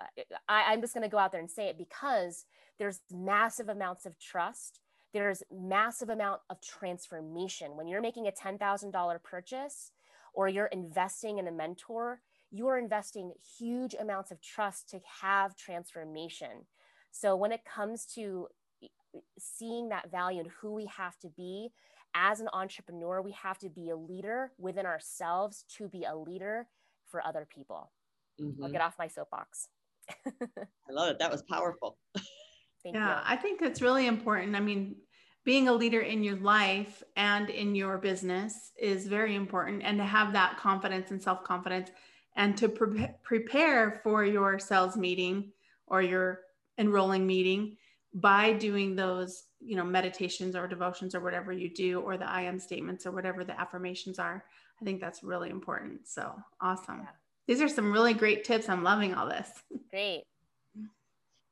I, 0.48 0.63
I'm 0.67 0.82
just 0.82 0.94
going 0.94 1.03
to 1.03 1.10
go 1.10 1.17
out 1.17 1.32
there 1.32 1.41
and 1.41 1.50
say 1.50 1.67
it 1.67 1.77
because 1.77 2.46
there's 2.79 3.01
massive 3.12 3.70
amounts 3.70 4.06
of 4.06 4.20
trust. 4.20 4.79
There's 5.13 5.44
massive 5.51 6.10
amount 6.10 6.41
of 6.50 6.62
transformation. 6.62 7.75
When 7.75 7.88
you're 7.88 8.01
making 8.01 8.27
a 8.27 8.32
$10,000 8.32 9.24
purchase 9.24 9.91
or 10.34 10.48
you're 10.48 10.67
investing 10.67 11.38
in 11.38 11.48
a 11.48 11.51
mentor, 11.51 12.22
you 12.51 12.67
are 12.67 12.77
investing 12.77 13.34
huge 13.58 13.96
amounts 14.00 14.32
of 14.32 14.41
trust 14.41 14.89
to 14.89 15.00
have 15.22 15.56
transformation. 15.56 16.65
So 17.12 17.36
when 17.36 17.51
it 17.51 17.65
comes 17.65 18.06
to 18.15 18.48
seeing 19.39 19.89
that 19.89 20.12
value 20.12 20.41
and 20.41 20.51
who 20.62 20.74
we 20.74 20.86
have 20.86 21.17
to 21.20 21.29
be 21.29 21.70
as 22.13 22.39
an 22.39 22.50
entrepreneur, 22.53 23.22
we 23.22 23.32
have 23.32 23.58
to 23.60 23.70
be 23.70 23.89
a 23.89 23.96
leader 23.96 24.51
within 24.58 24.86
ourselves 24.86 25.63
to 25.77 25.88
be 25.88 26.03
a 26.03 26.15
leader 26.15 26.67
for 27.06 27.25
other 27.25 27.48
people. 27.50 27.91
Mm-hmm. 28.41 28.63
I'll 28.63 28.72
get 28.72 28.82
off 28.82 28.96
my 29.00 29.08
soapbox. 29.08 29.67
I 30.25 30.91
love 30.91 31.10
it. 31.10 31.20
That 31.20 31.32
was 31.32 31.44
powerful. 31.44 31.98
Thank 32.84 32.96
yeah, 32.96 33.17
you. 33.17 33.22
I 33.25 33.36
think 33.36 33.60
that's 33.60 33.82
really 33.82 34.08
important. 34.08 34.56
I 34.56 34.60
mean, 34.60 34.96
being 35.44 35.67
a 35.67 35.74
leader 35.74 36.01
in 36.01 36.24
your 36.24 36.38
life 36.38 37.03
and 37.15 37.50
in 37.50 37.74
your 37.75 37.98
business 37.98 38.72
is 38.77 39.08
very 39.08 39.36
important. 39.36 39.82
And 39.84 39.98
to 39.98 40.03
have 40.03 40.34
that 40.34 40.58
confidence 40.58 41.12
and 41.12 41.22
self 41.22 41.44
confidence 41.44 41.89
and 42.36 42.56
to 42.58 42.70
pre- 42.70 43.10
prepare 43.24 44.00
for 44.03 44.24
your 44.24 44.60
sales 44.60 44.96
meeting 44.96 45.51
or 45.88 46.01
your 46.01 46.41
enrolling 46.77 47.25
meeting 47.25 47.77
by 48.13 48.53
doing 48.53 48.96
those 48.96 49.44
you 49.60 49.75
know 49.75 49.84
meditations 49.84 50.56
or 50.56 50.67
devotions 50.67 51.13
or 51.15 51.20
whatever 51.20 51.51
you 51.51 51.70
do 51.70 52.00
or 52.01 52.17
the 52.17 52.29
i 52.29 52.41
am 52.41 52.60
statements 52.60 53.06
or 53.06 53.12
whatever 53.12 53.44
the 53.44 53.60
affirmations 53.60 54.20
are 54.20 54.46
i 54.82 54.86
think 54.86 55.01
that's 55.01 55.24
really 55.24 55.50
important 55.50 56.08
so 56.08 56.34
awesome 56.62 57.00
yeah. 57.00 57.10
These 57.48 57.62
are 57.62 57.70
some 57.70 57.92
really 57.92 58.13
great 58.13 58.44
tips. 58.44 58.68
I'm 58.68 58.84
loving 58.84 59.13
all 59.13 59.27
this. 59.27 59.50
Great. 59.89 60.24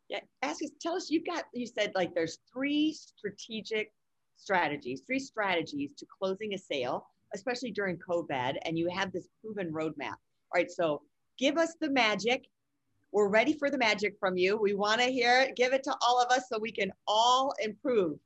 Yeah, 0.10 0.20
ask 0.44 0.62
us, 0.64 0.70
tell 0.80 0.94
us, 0.94 1.10
you've 1.10 1.25
got, 1.25 1.46
you 1.54 1.66
said 1.66 1.94
like 1.96 2.14
there's 2.14 2.38
three 2.54 2.94
strategic 2.94 3.92
strategies, 4.36 5.02
three 5.08 5.20
strategies 5.20 5.94
to 5.96 6.06
closing 6.06 6.54
a 6.54 6.58
sale, 6.58 7.08
especially 7.34 7.72
during 7.72 7.98
COVID, 7.98 8.58
and 8.66 8.78
you 8.78 8.88
have 8.90 9.12
this 9.12 9.28
proven 9.42 9.72
roadmap. 9.72 10.12
All 10.12 10.54
right, 10.54 10.70
so 10.70 11.02
give 11.40 11.58
us 11.58 11.75
the 11.80 11.90
magic. 11.90 12.46
We're 13.12 13.30
ready 13.30 13.54
for 13.54 13.72
the 13.72 13.78
magic 13.78 14.18
from 14.20 14.38
you. 14.38 14.58
We 14.58 14.74
want 14.74 15.02
to 15.02 15.08
hear 15.08 15.42
it. 15.42 15.56
Give 15.56 15.74
it 15.74 15.84
to 15.84 15.96
all 16.02 16.22
of 16.22 16.30
us 16.30 16.50
so 16.50 16.60
we 16.60 16.72
can 16.72 16.92
all 17.08 17.54
improve. 17.64 18.20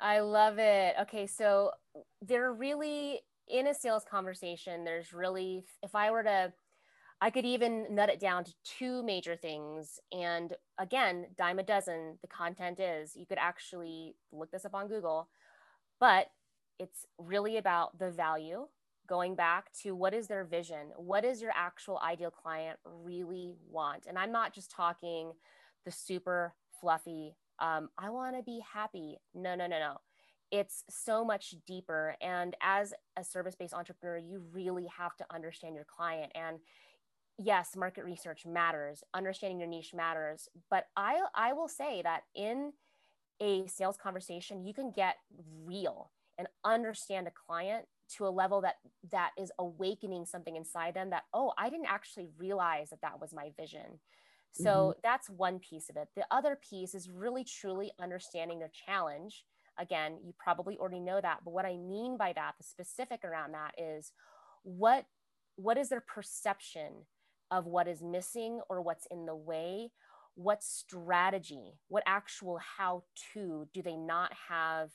I 0.00 0.20
love 0.20 0.58
it. 0.58 0.96
Okay, 1.02 1.26
so 1.26 1.70
they're 2.20 2.52
really 2.52 3.20
in 3.48 3.68
a 3.68 3.74
sales 3.74 4.04
conversation, 4.04 4.84
there's 4.84 5.12
really, 5.12 5.64
if 5.82 5.94
I 5.94 6.10
were 6.10 6.22
to 6.22 6.52
I 7.20 7.30
could 7.30 7.44
even 7.44 7.86
nut 7.90 8.10
it 8.10 8.20
down 8.20 8.44
to 8.44 8.54
two 8.64 9.02
major 9.02 9.34
things. 9.34 9.98
And 10.12 10.54
again, 10.78 11.26
dime 11.36 11.58
a 11.58 11.64
dozen, 11.64 12.18
the 12.22 12.28
content 12.28 12.78
is. 12.78 13.16
You 13.16 13.26
could 13.26 13.38
actually 13.38 14.14
look 14.32 14.50
this 14.50 14.64
up 14.64 14.74
on 14.74 14.88
Google, 14.88 15.28
but 15.98 16.28
it's 16.78 17.06
really 17.18 17.56
about 17.56 17.98
the 17.98 18.10
value, 18.10 18.68
going 19.08 19.34
back 19.34 19.72
to 19.82 19.96
what 19.96 20.14
is 20.14 20.28
their 20.28 20.44
vision? 20.44 20.92
What 20.96 21.24
does 21.24 21.42
your 21.42 21.52
actual 21.56 21.98
ideal 21.98 22.30
client 22.30 22.78
really 22.84 23.54
want? 23.68 24.06
And 24.06 24.16
I'm 24.16 24.30
not 24.30 24.54
just 24.54 24.70
talking 24.70 25.32
the 25.84 25.90
super 25.90 26.54
fluffy, 26.80 27.34
um, 27.58 27.88
I 27.98 28.10
want 28.10 28.36
to 28.36 28.42
be 28.42 28.62
happy. 28.72 29.18
No, 29.34 29.54
no, 29.54 29.66
no, 29.66 29.78
no. 29.78 29.96
It's 30.50 30.84
so 30.88 31.24
much 31.24 31.54
deeper. 31.66 32.16
And 32.20 32.56
as 32.62 32.94
a 33.16 33.24
service 33.24 33.54
based 33.54 33.74
entrepreneur, 33.74 34.16
you 34.16 34.42
really 34.52 34.86
have 34.96 35.16
to 35.16 35.26
understand 35.32 35.74
your 35.74 35.84
client. 35.84 36.32
And 36.34 36.58
yes, 37.38 37.76
market 37.76 38.04
research 38.04 38.44
matters, 38.44 39.02
understanding 39.14 39.58
your 39.58 39.68
niche 39.68 39.94
matters, 39.94 40.48
but 40.70 40.86
I 40.96 41.20
I 41.34 41.52
will 41.52 41.68
say 41.68 42.02
that 42.02 42.22
in 42.34 42.72
a 43.40 43.66
sales 43.68 43.96
conversation, 43.96 44.64
you 44.64 44.74
can 44.74 44.90
get 44.90 45.16
real 45.64 46.10
and 46.36 46.48
understand 46.64 47.26
a 47.26 47.32
client 47.46 47.86
to 48.16 48.26
a 48.26 48.30
level 48.30 48.60
that 48.62 48.76
that 49.10 49.30
is 49.38 49.52
awakening 49.58 50.24
something 50.24 50.56
inside 50.56 50.94
them 50.94 51.10
that 51.10 51.24
oh, 51.32 51.52
I 51.58 51.70
didn't 51.70 51.86
actually 51.86 52.28
realize 52.38 52.90
that 52.90 53.02
that 53.02 53.20
was 53.20 53.32
my 53.32 53.50
vision. 53.56 54.00
So 54.52 54.70
mm-hmm. 54.70 55.00
that's 55.02 55.30
one 55.30 55.58
piece 55.58 55.90
of 55.90 55.96
it. 55.96 56.08
The 56.16 56.26
other 56.30 56.58
piece 56.68 56.94
is 56.94 57.08
really 57.08 57.44
truly 57.44 57.92
understanding 58.00 58.58
their 58.58 58.72
challenge. 58.86 59.44
Again, 59.78 60.18
you 60.24 60.34
probably 60.38 60.76
already 60.78 61.00
know 61.00 61.20
that, 61.20 61.40
but 61.44 61.52
what 61.52 61.66
I 61.66 61.76
mean 61.76 62.16
by 62.16 62.32
that, 62.32 62.54
the 62.58 62.64
specific 62.64 63.24
around 63.24 63.52
that 63.52 63.74
is 63.78 64.12
what 64.64 65.04
what 65.56 65.76
is 65.76 65.88
their 65.88 66.00
perception 66.00 67.04
of 67.50 67.66
what 67.66 67.88
is 67.88 68.02
missing 68.02 68.60
or 68.68 68.80
what's 68.80 69.06
in 69.10 69.26
the 69.26 69.36
way 69.36 69.90
what 70.34 70.62
strategy 70.62 71.80
what 71.88 72.04
actual 72.06 72.60
how 72.76 73.02
to 73.34 73.66
do 73.74 73.82
they 73.82 73.96
not 73.96 74.32
have 74.48 74.92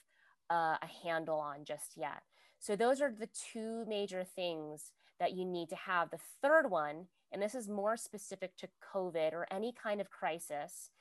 uh, 0.50 0.78
a 0.82 0.88
handle 1.04 1.40
on 1.40 1.66
just 1.66 1.98
yet? 1.98 2.22
So 2.60 2.76
those 2.76 3.02
are 3.02 3.12
the 3.12 3.30
two 3.52 3.84
major 3.86 4.24
things 4.24 4.94
that 5.20 5.34
you 5.34 5.44
need 5.44 5.68
to 5.70 5.76
have. 5.76 6.12
The 6.12 6.20
third 6.42 6.70
one 6.70 7.08
and 7.34 7.42
this 7.42 7.56
is 7.56 7.68
more 7.68 7.98
specific 7.98 8.56
to 8.58 8.70
COVID 8.94 9.34
or 9.34 9.48
any 9.52 9.74
kind 9.74 10.00
of 10.00 10.12
crisis, 10.12 10.92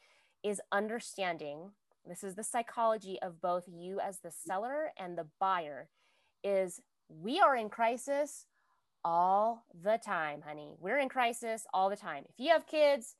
is 0.43 0.61
understanding 0.73 1.73
this 2.09 2.25
is 2.25 2.35
the 2.35 2.43
psychology 2.43 3.19
of 3.23 3.41
both 3.41 3.65
you 3.69 4.01
as 4.01 4.19
the 4.19 4.33
seller 4.33 4.93
and 4.99 5.17
the 5.17 5.29
buyer 5.39 5.89
is 6.43 6.81
we 7.09 7.39
are 7.39 7.55
in 7.55 7.69
crisis 7.69 8.47
all 9.05 9.65
the 9.83 9.99
time, 10.05 10.43
honey. 10.47 10.75
We're 10.81 10.99
in 10.99 11.09
crisis 11.09 11.67
all 11.73 11.91
the 11.91 11.97
time. 11.97 12.25
If 12.29 12.35
you 12.39 12.51
have 12.51 12.67
kids, 12.67 13.17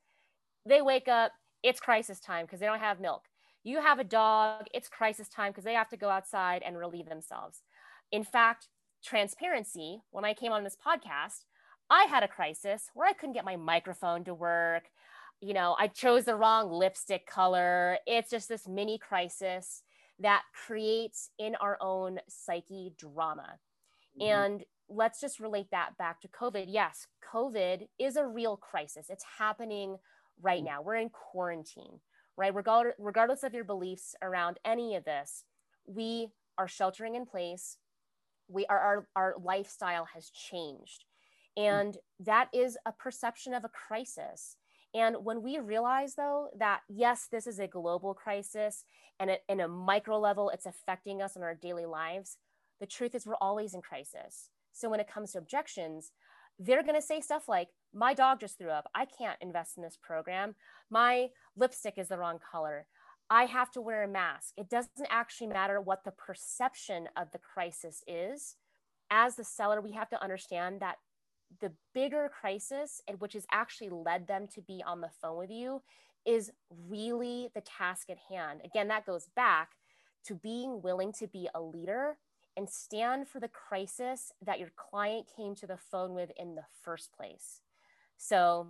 they 0.65 0.81
wake 0.81 1.07
up, 1.07 1.31
it's 1.61 1.79
crisis 1.79 2.19
time 2.19 2.45
because 2.45 2.59
they 2.59 2.65
don't 2.65 2.79
have 2.79 2.99
milk. 2.99 3.23
You 3.63 3.81
have 3.81 3.99
a 3.99 4.03
dog, 4.03 4.65
it's 4.73 4.89
crisis 4.89 5.29
time 5.29 5.51
because 5.51 5.63
they 5.63 5.73
have 5.73 5.89
to 5.89 5.97
go 5.97 6.09
outside 6.09 6.61
and 6.65 6.77
relieve 6.77 7.07
themselves. 7.07 7.61
In 8.11 8.23
fact, 8.23 8.67
transparency, 9.03 10.01
when 10.11 10.25
I 10.25 10.33
came 10.33 10.51
on 10.51 10.63
this 10.63 10.77
podcast, 10.85 11.45
I 11.89 12.05
had 12.05 12.23
a 12.23 12.27
crisis 12.27 12.89
where 12.93 13.07
I 13.07 13.13
couldn't 13.13 13.33
get 13.33 13.45
my 13.45 13.55
microphone 13.55 14.23
to 14.25 14.33
work. 14.33 14.83
You 15.41 15.53
know, 15.53 15.75
I 15.77 15.87
chose 15.87 16.25
the 16.25 16.35
wrong 16.35 16.71
lipstick 16.71 17.25
color. 17.27 17.97
It's 18.07 18.29
just 18.29 18.49
this 18.49 18.67
mini 18.67 18.97
crisis 18.97 19.83
that 20.19 20.43
creates 20.65 21.29
in 21.37 21.55
our 21.55 21.77
own 21.81 22.19
psyche 22.29 22.93
drama. 22.97 23.59
Mm-hmm. 24.19 24.21
And 24.21 24.63
let's 24.93 25.19
just 25.19 25.39
relate 25.39 25.67
that 25.71 25.97
back 25.97 26.21
to 26.21 26.27
COVID. 26.27 26.65
Yes, 26.67 27.07
COVID 27.33 27.87
is 27.99 28.15
a 28.15 28.27
real 28.27 28.57
crisis. 28.57 29.07
It's 29.09 29.25
happening 29.37 29.97
right 30.41 30.59
mm-hmm. 30.59 30.65
now. 30.65 30.81
We're 30.81 30.95
in 30.95 31.09
quarantine, 31.09 31.99
right? 32.37 32.53
Regardless 32.53 33.43
of 33.43 33.53
your 33.53 33.63
beliefs 33.63 34.15
around 34.21 34.59
any 34.65 34.95
of 34.95 35.05
this, 35.05 35.43
we 35.85 36.29
are 36.57 36.67
sheltering 36.67 37.15
in 37.15 37.25
place. 37.25 37.77
We 38.47 38.65
are 38.67 38.79
our, 38.79 39.07
our 39.15 39.35
lifestyle 39.41 40.07
has 40.13 40.29
changed. 40.29 41.05
Mm-hmm. 41.57 41.75
And 41.75 41.97
that 42.19 42.49
is 42.53 42.77
a 42.85 42.91
perception 42.91 43.53
of 43.53 43.63
a 43.63 43.69
crisis. 43.69 44.57
And 44.95 45.17
when 45.23 45.41
we 45.41 45.57
realize, 45.57 46.15
though, 46.15 46.49
that 46.59 46.81
yes, 46.87 47.27
this 47.31 47.47
is 47.47 47.59
a 47.59 47.67
global 47.67 48.13
crisis 48.13 48.85
and 49.19 49.31
it, 49.31 49.43
in 49.49 49.59
a 49.59 49.67
micro 49.67 50.19
level, 50.19 50.49
it's 50.49 50.65
affecting 50.65 51.21
us 51.21 51.35
in 51.35 51.41
our 51.41 51.55
daily 51.55 51.85
lives, 51.85 52.37
the 52.79 52.85
truth 52.85 53.15
is 53.15 53.25
we're 53.25 53.35
always 53.35 53.73
in 53.73 53.81
crisis. 53.81 54.49
So 54.73 54.89
when 54.89 54.99
it 54.99 55.07
comes 55.07 55.31
to 55.31 55.37
objections, 55.37 56.11
they're 56.59 56.83
going 56.83 56.95
to 56.95 57.01
say 57.01 57.21
stuff 57.21 57.47
like, 57.47 57.69
My 57.93 58.13
dog 58.13 58.39
just 58.39 58.57
threw 58.57 58.69
up. 58.69 58.89
I 58.93 59.05
can't 59.05 59.37
invest 59.41 59.77
in 59.77 59.83
this 59.83 59.97
program. 60.01 60.55
My 60.89 61.29
lipstick 61.55 61.97
is 61.97 62.09
the 62.09 62.17
wrong 62.17 62.39
color. 62.51 62.87
I 63.29 63.45
have 63.45 63.71
to 63.71 63.81
wear 63.81 64.03
a 64.03 64.07
mask. 64.07 64.53
It 64.57 64.69
doesn't 64.69 65.07
actually 65.09 65.47
matter 65.47 65.79
what 65.79 66.03
the 66.03 66.11
perception 66.11 67.07
of 67.15 67.31
the 67.31 67.39
crisis 67.39 68.03
is. 68.07 68.55
As 69.09 69.35
the 69.35 69.43
seller, 69.43 69.81
we 69.81 69.93
have 69.93 70.09
to 70.09 70.21
understand 70.21 70.81
that 70.81 70.97
the 71.61 71.71
bigger 71.93 72.29
crisis, 72.29 73.01
which 73.19 73.33
has 73.33 73.45
actually 73.51 73.89
led 73.89 74.27
them 74.27 74.47
to 74.53 74.61
be 74.61 74.83
on 74.85 75.01
the 75.01 75.09
phone 75.21 75.37
with 75.37 75.51
you, 75.51 75.81
is 76.25 76.51
really 76.87 77.49
the 77.53 77.61
task 77.61 78.09
at 78.09 78.17
hand. 78.29 78.61
Again, 78.63 78.87
that 78.87 79.05
goes 79.05 79.29
back 79.35 79.71
to 80.25 80.35
being 80.35 80.81
willing 80.81 81.11
to 81.13 81.27
be 81.27 81.49
a 81.53 81.61
leader 81.61 82.17
and 82.55 82.69
stand 82.69 83.27
for 83.27 83.39
the 83.39 83.47
crisis 83.47 84.31
that 84.45 84.59
your 84.59 84.71
client 84.75 85.27
came 85.35 85.55
to 85.55 85.67
the 85.67 85.77
phone 85.77 86.13
with 86.13 86.31
in 86.37 86.55
the 86.55 86.65
first 86.83 87.11
place. 87.11 87.61
So, 88.17 88.67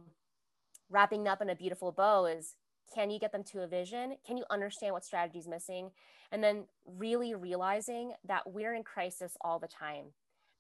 wrapping 0.90 1.28
up 1.28 1.42
in 1.42 1.50
a 1.50 1.56
beautiful 1.56 1.92
bow 1.92 2.26
is 2.26 2.56
can 2.94 3.10
you 3.10 3.20
get 3.20 3.32
them 3.32 3.44
to 3.46 3.62
a 3.64 3.68
vision? 3.68 4.16
Can 4.26 4.38
you 4.38 4.46
understand 4.50 4.94
what 4.94 5.06
strategy 5.06 5.40
is 5.40 5.48
missing? 5.48 5.92
And 6.32 6.44
then 6.44 6.66
really 6.86 7.34
realizing 7.34 8.14
that 8.28 8.52
we're 8.52 8.74
in 8.74 8.84
crisis 8.84 9.36
all 9.42 9.60
the 9.60 9.68
time. 9.68 10.06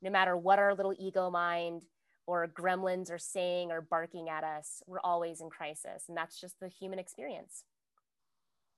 No 0.01 0.09
matter 0.09 0.35
what 0.35 0.59
our 0.59 0.73
little 0.73 0.93
ego 0.97 1.29
mind 1.29 1.85
or 2.25 2.47
gremlins 2.47 3.11
are 3.11 3.19
saying 3.19 3.71
or 3.71 3.81
barking 3.81 4.29
at 4.29 4.43
us, 4.43 4.81
we're 4.87 4.99
always 5.03 5.41
in 5.41 5.49
crisis. 5.49 6.05
And 6.07 6.17
that's 6.17 6.39
just 6.39 6.59
the 6.59 6.69
human 6.69 6.99
experience. 6.99 7.63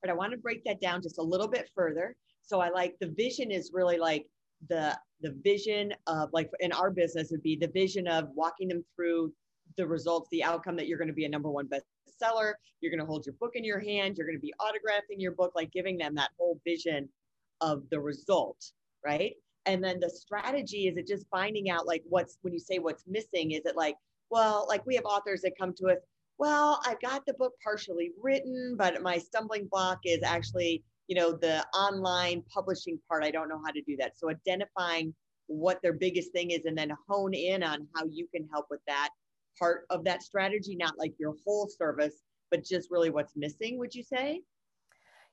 But 0.02 0.10
I 0.10 0.14
want 0.14 0.32
to 0.32 0.38
break 0.38 0.64
that 0.64 0.80
down 0.80 1.02
just 1.02 1.18
a 1.18 1.22
little 1.22 1.48
bit 1.48 1.70
further. 1.74 2.16
So 2.42 2.60
I 2.60 2.70
like 2.70 2.96
the 3.00 3.08
vision 3.08 3.50
is 3.50 3.72
really 3.72 3.98
like 3.98 4.26
the 4.68 4.98
the 5.20 5.34
vision 5.42 5.92
of 6.06 6.30
like 6.32 6.50
in 6.60 6.72
our 6.72 6.90
business 6.90 7.30
would 7.30 7.42
be 7.42 7.56
the 7.56 7.68
vision 7.68 8.06
of 8.06 8.28
walking 8.34 8.68
them 8.68 8.84
through 8.94 9.32
the 9.76 9.86
results, 9.86 10.28
the 10.30 10.44
outcome 10.44 10.76
that 10.76 10.86
you're 10.86 10.98
going 10.98 11.08
to 11.08 11.14
be 11.14 11.24
a 11.24 11.28
number 11.28 11.50
one 11.50 11.68
bestseller. 11.68 12.54
You're 12.80 12.90
going 12.90 13.00
to 13.00 13.06
hold 13.06 13.26
your 13.26 13.34
book 13.40 13.52
in 13.54 13.64
your 13.64 13.80
hand. 13.80 14.16
You're 14.16 14.26
going 14.26 14.38
to 14.38 14.40
be 14.40 14.54
autographing 14.60 15.18
your 15.18 15.32
book, 15.32 15.52
like 15.54 15.72
giving 15.72 15.98
them 15.98 16.14
that 16.14 16.30
whole 16.38 16.60
vision 16.64 17.08
of 17.60 17.82
the 17.90 18.00
result, 18.00 18.72
right? 19.04 19.34
and 19.66 19.82
then 19.82 20.00
the 20.00 20.08
strategy 20.08 20.86
is 20.86 20.96
it 20.96 21.06
just 21.06 21.26
finding 21.30 21.68
out 21.68 21.86
like 21.86 22.02
what's 22.08 22.38
when 22.42 22.54
you 22.54 22.60
say 22.60 22.78
what's 22.78 23.04
missing 23.06 23.50
is 23.52 23.66
it 23.66 23.76
like 23.76 23.96
well 24.30 24.64
like 24.68 24.84
we 24.86 24.94
have 24.94 25.04
authors 25.04 25.42
that 25.42 25.52
come 25.58 25.74
to 25.74 25.88
us 25.88 25.98
well 26.38 26.80
i've 26.86 27.00
got 27.00 27.26
the 27.26 27.34
book 27.34 27.52
partially 27.62 28.12
written 28.22 28.74
but 28.78 29.02
my 29.02 29.18
stumbling 29.18 29.68
block 29.70 29.98
is 30.04 30.22
actually 30.22 30.82
you 31.08 31.16
know 31.16 31.32
the 31.32 31.64
online 31.74 32.42
publishing 32.52 32.98
part 33.08 33.24
i 33.24 33.30
don't 33.30 33.48
know 33.48 33.60
how 33.64 33.70
to 33.70 33.82
do 33.82 33.96
that 33.96 34.18
so 34.18 34.30
identifying 34.30 35.14
what 35.46 35.80
their 35.82 35.92
biggest 35.92 36.32
thing 36.32 36.50
is 36.50 36.64
and 36.64 36.76
then 36.76 36.92
hone 37.08 37.34
in 37.34 37.62
on 37.62 37.86
how 37.94 38.04
you 38.10 38.26
can 38.34 38.46
help 38.52 38.66
with 38.70 38.80
that 38.86 39.10
part 39.58 39.86
of 39.90 40.04
that 40.04 40.22
strategy 40.22 40.76
not 40.76 40.94
like 40.98 41.14
your 41.18 41.34
whole 41.44 41.68
service 41.68 42.22
but 42.50 42.64
just 42.64 42.90
really 42.90 43.10
what's 43.10 43.34
missing 43.36 43.78
would 43.78 43.94
you 43.94 44.02
say 44.02 44.40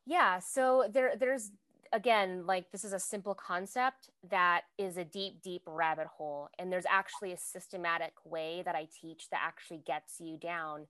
yeah 0.05 0.39
so 0.39 0.85
there 0.91 1.13
there's 1.19 1.51
again, 1.93 2.45
like 2.45 2.71
this 2.71 2.83
is 2.83 2.91
a 2.91 2.99
simple 2.99 3.35
concept 3.35 4.09
that 4.29 4.63
is 4.77 4.97
a 4.97 5.05
deep, 5.05 5.41
deep 5.41 5.61
rabbit 5.65 6.07
hole. 6.07 6.49
And 6.59 6.71
there's 6.71 6.87
actually 6.89 7.31
a 7.31 7.37
systematic 7.37 8.13
way 8.25 8.63
that 8.65 8.75
I 8.75 8.87
teach 8.99 9.29
that 9.29 9.41
actually 9.45 9.83
gets 9.85 10.19
you 10.19 10.37
down 10.37 10.87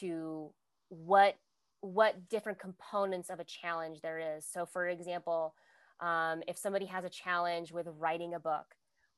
to 0.00 0.50
what 0.88 1.36
what 1.82 2.28
different 2.30 2.58
components 2.58 3.28
of 3.28 3.38
a 3.38 3.44
challenge 3.44 4.00
there 4.00 4.36
is. 4.36 4.46
So, 4.50 4.64
for 4.64 4.88
example, 4.88 5.54
um, 6.00 6.42
if 6.48 6.56
somebody 6.56 6.86
has 6.86 7.04
a 7.04 7.10
challenge 7.10 7.70
with 7.70 7.86
writing 7.98 8.34
a 8.34 8.40
book, 8.40 8.64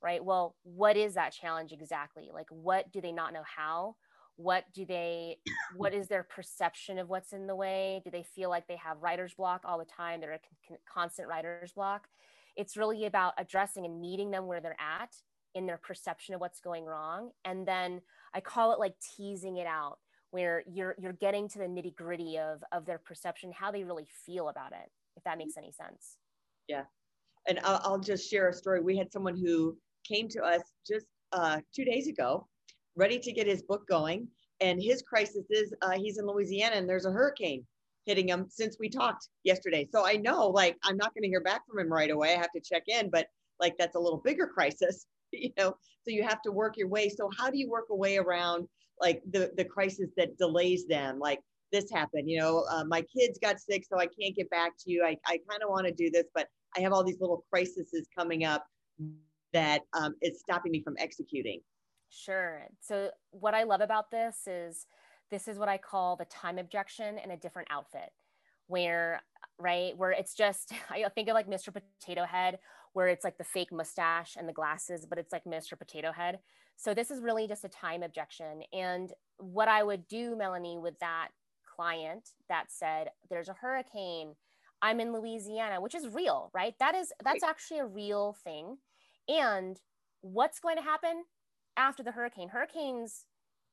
right? 0.03 0.23
Well, 0.23 0.57
what 0.65 0.97
is 0.97 1.15
that 1.15 1.33
challenge 1.33 1.73
exactly? 1.73 2.31
Like, 2.35 2.49
what 2.51 2.91
do 2.91 3.01
they 3.01 3.13
not 3.13 3.33
know 3.33 3.45
how? 3.45 3.95
what 4.37 4.65
do 4.75 4.85
they 4.85 5.39
what 5.77 5.95
is 5.95 6.09
their 6.09 6.23
perception 6.23 6.99
of 6.99 7.09
what's 7.09 7.33
in 7.33 7.47
the 7.47 7.55
way 7.55 8.01
do 8.05 8.11
they 8.11 8.23
feel 8.23 8.51
like 8.51 8.67
they 8.67 8.77
have 8.77 9.03
writer's 9.03 9.35
block 9.35 9.63
all 9.65 9.79
the 9.79 9.85
time 9.85 10.21
they're 10.21 10.33
a 10.33 10.41
con- 10.69 10.79
constant 10.93 11.29
writer's 11.29 11.73
block 11.73 12.09
it's 12.57 12.77
really 12.77 13.07
about 13.07 13.35
addressing 13.39 13.85
and 13.85 14.01
meeting 14.01 14.31
them 14.31 14.47
where 14.47 14.61
they're 14.61 14.77
at 14.81 15.15
in 15.55 15.67
their 15.67 15.77
perception 15.79 16.35
of 16.35 16.41
what's 16.41 16.61
going 16.61 16.85
wrong 16.85 17.31
and 17.45 17.67
then 17.67 18.01
i 18.35 18.41
call 18.41 18.73
it 18.73 18.79
like 18.79 18.95
teasing 19.17 19.57
it 19.57 19.67
out 19.67 19.99
where 20.35 20.63
you're 20.67 20.95
you're 20.99 21.13
getting 21.13 21.49
to 21.49 21.59
the 21.59 21.65
nitty 21.65 21.95
gritty 21.95 22.39
of 22.39 22.63
of 22.73 22.85
their 22.85 22.99
perception 22.99 23.53
how 23.53 23.71
they 23.71 23.85
really 23.85 24.07
feel 24.27 24.49
about 24.49 24.73
it 24.73 24.91
if 25.17 25.25
that 25.25 25.39
makes 25.39 25.57
any 25.57 25.73
sense 25.73 26.17
yeah 26.69 26.83
and 27.47 27.61
i'll, 27.65 27.81
I'll 27.85 28.01
just 28.01 28.29
share 28.29 28.49
a 28.49 28.53
story 28.53 28.81
we 28.81 28.97
had 28.97 29.13
someone 29.13 29.37
who 29.37 29.77
came 30.05 30.29
to 30.29 30.43
us 30.43 30.63
just 30.87 31.07
uh, 31.33 31.61
two 31.75 31.85
days 31.85 32.09
ago 32.09 32.47
ready 32.97 33.19
to 33.19 33.33
get 33.33 33.47
his 33.47 33.63
book 33.63 33.87
going. 33.89 34.29
And 34.61 34.81
his 34.81 35.03
crisis 35.03 35.45
is 35.51 35.75
uh, 35.83 35.93
he's 35.93 36.19
in 36.19 36.27
Louisiana 36.27 36.77
and 36.77 36.89
there's 36.89 37.07
a 37.07 37.11
hurricane 37.11 37.65
hitting 38.07 38.29
him 38.29 38.47
since 38.49 38.77
we 38.79 38.89
talked 38.89 39.29
yesterday. 39.43 39.89
So 39.91 40.07
I 40.07 40.15
know 40.15 40.49
like 40.49 40.77
I'm 40.85 40.97
not 40.97 41.15
going 41.15 41.23
to 41.23 41.29
hear 41.29 41.41
back 41.41 41.63
from 41.67 41.81
him 41.81 41.93
right 41.93 42.11
away. 42.11 42.35
I 42.35 42.39
have 42.39 42.53
to 42.53 42.61
check 42.61 42.85
in, 42.87 43.11
but 43.11 43.27
like 43.61 43.75
that's 43.79 43.97
a 43.97 44.01
little 44.01 44.21
bigger 44.25 44.47
crisis, 44.55 45.07
you 45.33 45.51
know. 45.59 45.77
So 46.05 46.11
you 46.11 46.23
have 46.23 46.43
to 46.43 46.53
work 46.53 46.77
your 46.77 46.89
way. 46.89 47.09
So 47.09 47.31
how 47.37 47.51
do 47.51 47.59
you 47.59 47.69
work 47.69 47.87
a 47.91 47.97
way 47.97 48.19
around 48.19 48.69
like 49.01 49.23
the 49.31 49.53
the 49.57 49.65
crisis 49.65 50.11
that 50.17 50.37
delays 50.39 50.87
them? 50.87 51.19
Like 51.19 51.41
this 51.73 51.91
happened, 51.91 52.31
you 52.31 52.39
know, 52.39 52.65
uh, 52.71 52.85
my 52.85 53.03
kids 53.03 53.39
got 53.41 53.59
sick, 53.59 53.85
so 53.91 53.99
I 53.99 54.07
can't 54.07 54.37
get 54.37 54.49
back 54.51 54.73
to 54.81 54.91
you. 54.91 55.05
I 55.05 55.17
I 55.27 55.39
kind 55.49 55.63
of 55.63 55.71
want 55.71 55.87
to 55.87 55.93
do 55.93 56.11
this, 56.11 56.27
but 56.35 56.47
I 56.77 56.81
have 56.81 56.93
all 56.93 57.05
these 57.05 57.21
little 57.21 57.45
crises 57.51 57.91
coming 58.17 58.45
up 58.45 58.65
that 59.53 59.83
um, 59.93 60.15
is 60.21 60.41
stopping 60.41 60.73
me 60.73 60.83
from 60.83 60.95
executing. 60.99 61.61
Sure. 62.11 62.67
So, 62.81 63.11
what 63.31 63.55
I 63.55 63.63
love 63.63 63.81
about 63.81 64.11
this 64.11 64.47
is 64.47 64.87
this 65.31 65.49
is 65.49 65.59
what 65.59 65.69
I 65.69 65.79
call 65.79 66.17
the 66.17 66.27
time 66.27 66.59
objection 66.59 67.19
in 67.19 67.31
a 67.31 67.37
different 67.37 67.69
outfit, 67.71 68.11
where, 68.67 69.23
right, 69.59 69.97
where 69.97 70.11
it's 70.11 70.35
just, 70.35 70.73
I 70.91 71.09
think 71.15 71.29
of 71.29 71.35
like 71.35 71.49
Mr. 71.49 71.73
Potato 71.73 72.25
Head, 72.25 72.59
where 72.93 73.09
it's 73.09 73.25
like 73.25 73.39
the 73.39 73.45
fake 73.45 73.73
mustache 73.73 74.37
and 74.37 74.49
the 74.49 74.53
glasses, 74.53 75.07
but 75.07 75.19
it's 75.19 75.33
like 75.33 75.45
Mr. 75.45 75.79
Potato 75.79 76.13
Head. 76.13 76.39
So, 76.77 76.95
this 76.95 77.11
is 77.11 77.21
really 77.21 77.47
just 77.47 77.65
a 77.65 77.69
time 77.69 78.03
objection. 78.03 78.63
And 78.73 79.13
what 79.39 79.69
I 79.69 79.83
would 79.83 80.07
do, 80.09 80.37
Melanie, 80.37 80.79
with 80.79 80.99
that 81.01 81.29
client 81.77 82.31
that 82.49 82.67
said, 82.69 83.09
there's 83.31 83.49
a 83.49 83.55
hurricane, 83.55 84.35
I'm 84.83 85.01
in 85.01 85.13
Louisiana, 85.13 85.81
which 85.81 85.95
is 85.95 86.09
real, 86.09 86.51
right? 86.55 86.75
That 86.79 86.95
is, 86.95 87.13
that's 87.25 87.43
actually 87.43 87.81
a 87.81 87.87
real 87.87 88.37
thing. 88.45 88.79
And 89.29 89.81
what's 90.21 90.61
going 90.61 90.77
to 90.77 90.83
happen? 90.83 91.25
after 91.77 92.03
the 92.03 92.13
hurricane. 92.13 92.49
Hurricanes, 92.49 93.27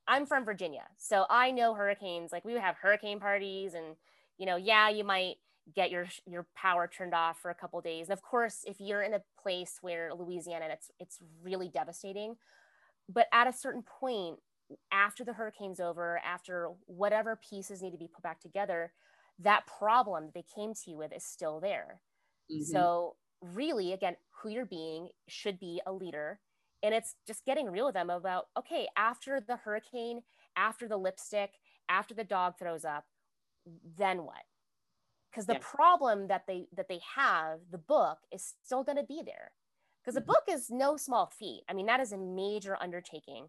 I'm 0.07 0.25
from 0.25 0.45
Virginia, 0.45 0.83
so 0.97 1.25
I 1.29 1.51
know 1.51 1.73
hurricanes. 1.73 2.31
Like 2.31 2.45
we 2.45 2.53
would 2.53 2.61
have 2.61 2.75
hurricane 2.81 3.19
parties, 3.19 3.73
and 3.73 3.95
you 4.37 4.45
know, 4.45 4.55
yeah, 4.55 4.89
you 4.89 5.03
might 5.03 5.35
get 5.75 5.91
your 5.91 6.07
your 6.25 6.47
power 6.55 6.87
turned 6.87 7.13
off 7.13 7.39
for 7.39 7.51
a 7.51 7.55
couple 7.55 7.79
days. 7.81 8.07
And 8.07 8.13
of 8.13 8.21
course, 8.21 8.63
if 8.65 8.77
you're 8.79 9.03
in 9.03 9.13
a 9.13 9.21
place 9.41 9.77
where 9.81 10.11
Louisiana, 10.13 10.67
it's 10.71 10.91
it's 10.99 11.19
really 11.43 11.69
devastating. 11.69 12.35
But 13.11 13.27
at 13.33 13.47
a 13.47 13.53
certain 13.53 13.83
point, 13.83 14.39
after 14.91 15.23
the 15.23 15.33
hurricane's 15.33 15.79
over, 15.79 16.19
after 16.25 16.69
whatever 16.85 17.39
pieces 17.49 17.81
need 17.81 17.91
to 17.91 17.97
be 17.97 18.07
put 18.07 18.23
back 18.23 18.39
together, 18.39 18.93
that 19.39 19.65
problem 19.65 20.25
that 20.25 20.33
they 20.33 20.45
came 20.55 20.73
to 20.73 20.91
you 20.91 20.97
with 20.97 21.11
is 21.13 21.25
still 21.25 21.59
there. 21.59 22.01
Mm-hmm. 22.51 22.63
So, 22.63 23.15
really, 23.41 23.91
again, 23.91 24.15
who 24.41 24.49
you're 24.49 24.65
being 24.65 25.09
should 25.27 25.59
be 25.59 25.81
a 25.85 25.91
leader. 25.91 26.39
And 26.83 26.93
it's 26.93 27.15
just 27.27 27.45
getting 27.45 27.69
real 27.69 27.85
with 27.87 27.95
them 27.95 28.09
about, 28.09 28.47
okay, 28.57 28.87
after 28.97 29.39
the 29.39 29.57
hurricane, 29.57 30.21
after 30.55 30.87
the 30.87 30.97
lipstick, 30.97 31.51
after 31.89 32.13
the 32.13 32.23
dog 32.23 32.57
throws 32.57 32.85
up, 32.85 33.05
then 33.97 34.23
what? 34.23 34.43
Because 35.29 35.45
the 35.45 35.53
yeah. 35.53 35.59
problem 35.61 36.27
that 36.27 36.43
they 36.47 36.67
that 36.75 36.89
they 36.89 36.99
have, 37.15 37.59
the 37.71 37.77
book, 37.77 38.19
is 38.31 38.55
still 38.63 38.83
going 38.83 38.97
to 38.97 39.03
be 39.03 39.21
there. 39.25 39.51
Because 40.03 40.19
mm-hmm. 40.19 40.29
a 40.29 40.33
book 40.33 40.43
is 40.49 40.69
no 40.69 40.97
small 40.97 41.27
feat. 41.27 41.63
I 41.69 41.73
mean, 41.73 41.85
that 41.85 41.99
is 41.99 42.11
a 42.11 42.17
major 42.17 42.77
undertaking. 42.81 43.47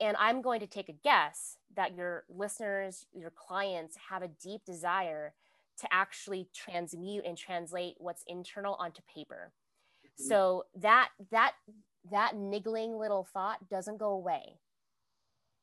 And 0.00 0.16
I'm 0.18 0.42
going 0.42 0.60
to 0.60 0.66
take 0.66 0.88
a 0.88 0.94
guess 1.04 1.58
that 1.76 1.94
your 1.94 2.24
listeners, 2.28 3.06
your 3.14 3.30
clients 3.30 3.96
have 4.10 4.22
a 4.22 4.28
deep 4.28 4.64
desire 4.64 5.34
to 5.78 5.88
actually 5.92 6.48
transmute 6.54 7.24
and 7.24 7.36
translate 7.36 7.94
what's 7.98 8.24
internal 8.26 8.74
onto 8.78 9.00
paper. 9.12 9.52
Mm-hmm. 10.04 10.28
So 10.28 10.64
that 10.76 11.10
that 11.30 11.52
that 12.10 12.36
niggling 12.36 12.98
little 12.98 13.24
thought 13.24 13.68
doesn't 13.68 13.98
go 13.98 14.10
away. 14.10 14.58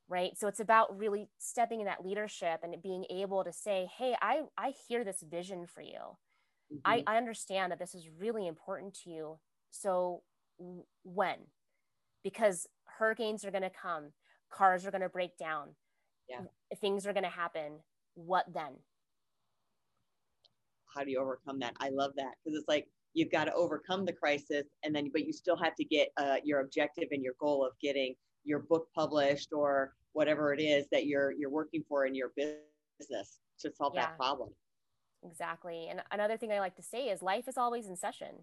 Right. 0.08 0.36
So 0.36 0.48
it's 0.48 0.58
about 0.58 0.98
really 0.98 1.28
stepping 1.38 1.80
in 1.80 1.86
that 1.86 2.04
leadership 2.04 2.60
and 2.64 2.74
being 2.82 3.04
able 3.10 3.44
to 3.44 3.52
say, 3.52 3.88
hey, 3.96 4.16
I, 4.20 4.40
I 4.58 4.72
hear 4.88 5.04
this 5.04 5.22
vision 5.22 5.66
for 5.68 5.82
you. 5.82 6.16
Mm-hmm. 6.72 6.78
I, 6.84 7.04
I 7.06 7.16
understand 7.16 7.70
that 7.70 7.78
this 7.78 7.94
is 7.94 8.08
really 8.18 8.48
important 8.48 8.94
to 9.04 9.10
you. 9.10 9.38
So 9.70 10.22
when? 11.04 11.38
Because 12.22 12.66
hurricanes 12.84 13.44
are 13.44 13.50
going 13.50 13.62
to 13.62 13.70
come 13.70 14.12
cars 14.50 14.84
are 14.86 14.90
going 14.90 15.00
to 15.00 15.08
break 15.08 15.36
down. 15.38 15.68
Yeah. 16.28 16.42
Things 16.80 17.06
are 17.06 17.12
going 17.12 17.24
to 17.24 17.30
happen. 17.30 17.78
What 18.14 18.46
then? 18.52 18.72
How 20.94 21.04
do 21.04 21.10
you 21.10 21.20
overcome 21.20 21.60
that? 21.60 21.74
I 21.80 21.90
love 21.90 22.12
that 22.16 22.34
because 22.44 22.58
it's 22.58 22.68
like 22.68 22.88
you've 23.14 23.30
got 23.30 23.44
to 23.44 23.54
overcome 23.54 24.04
the 24.04 24.12
crisis 24.12 24.64
and 24.84 24.94
then 24.94 25.10
but 25.12 25.24
you 25.24 25.32
still 25.32 25.56
have 25.56 25.74
to 25.76 25.84
get 25.84 26.08
uh, 26.16 26.36
your 26.44 26.60
objective 26.60 27.08
and 27.12 27.22
your 27.22 27.34
goal 27.40 27.64
of 27.64 27.72
getting 27.80 28.14
your 28.44 28.60
book 28.60 28.88
published 28.94 29.52
or 29.52 29.94
whatever 30.12 30.52
it 30.52 30.60
is 30.60 30.86
that 30.90 31.06
you're 31.06 31.32
you're 31.32 31.50
working 31.50 31.84
for 31.88 32.06
in 32.06 32.14
your 32.14 32.32
business 32.36 33.38
to 33.60 33.70
solve 33.76 33.92
yeah. 33.94 34.06
that 34.06 34.16
problem. 34.16 34.50
Exactly 35.24 35.88
and 35.90 36.02
another 36.12 36.38
thing 36.38 36.50
i 36.50 36.58
like 36.60 36.74
to 36.76 36.82
say 36.82 37.08
is 37.08 37.20
life 37.20 37.46
is 37.46 37.58
always 37.58 37.86
in 37.86 37.94
session 37.94 38.42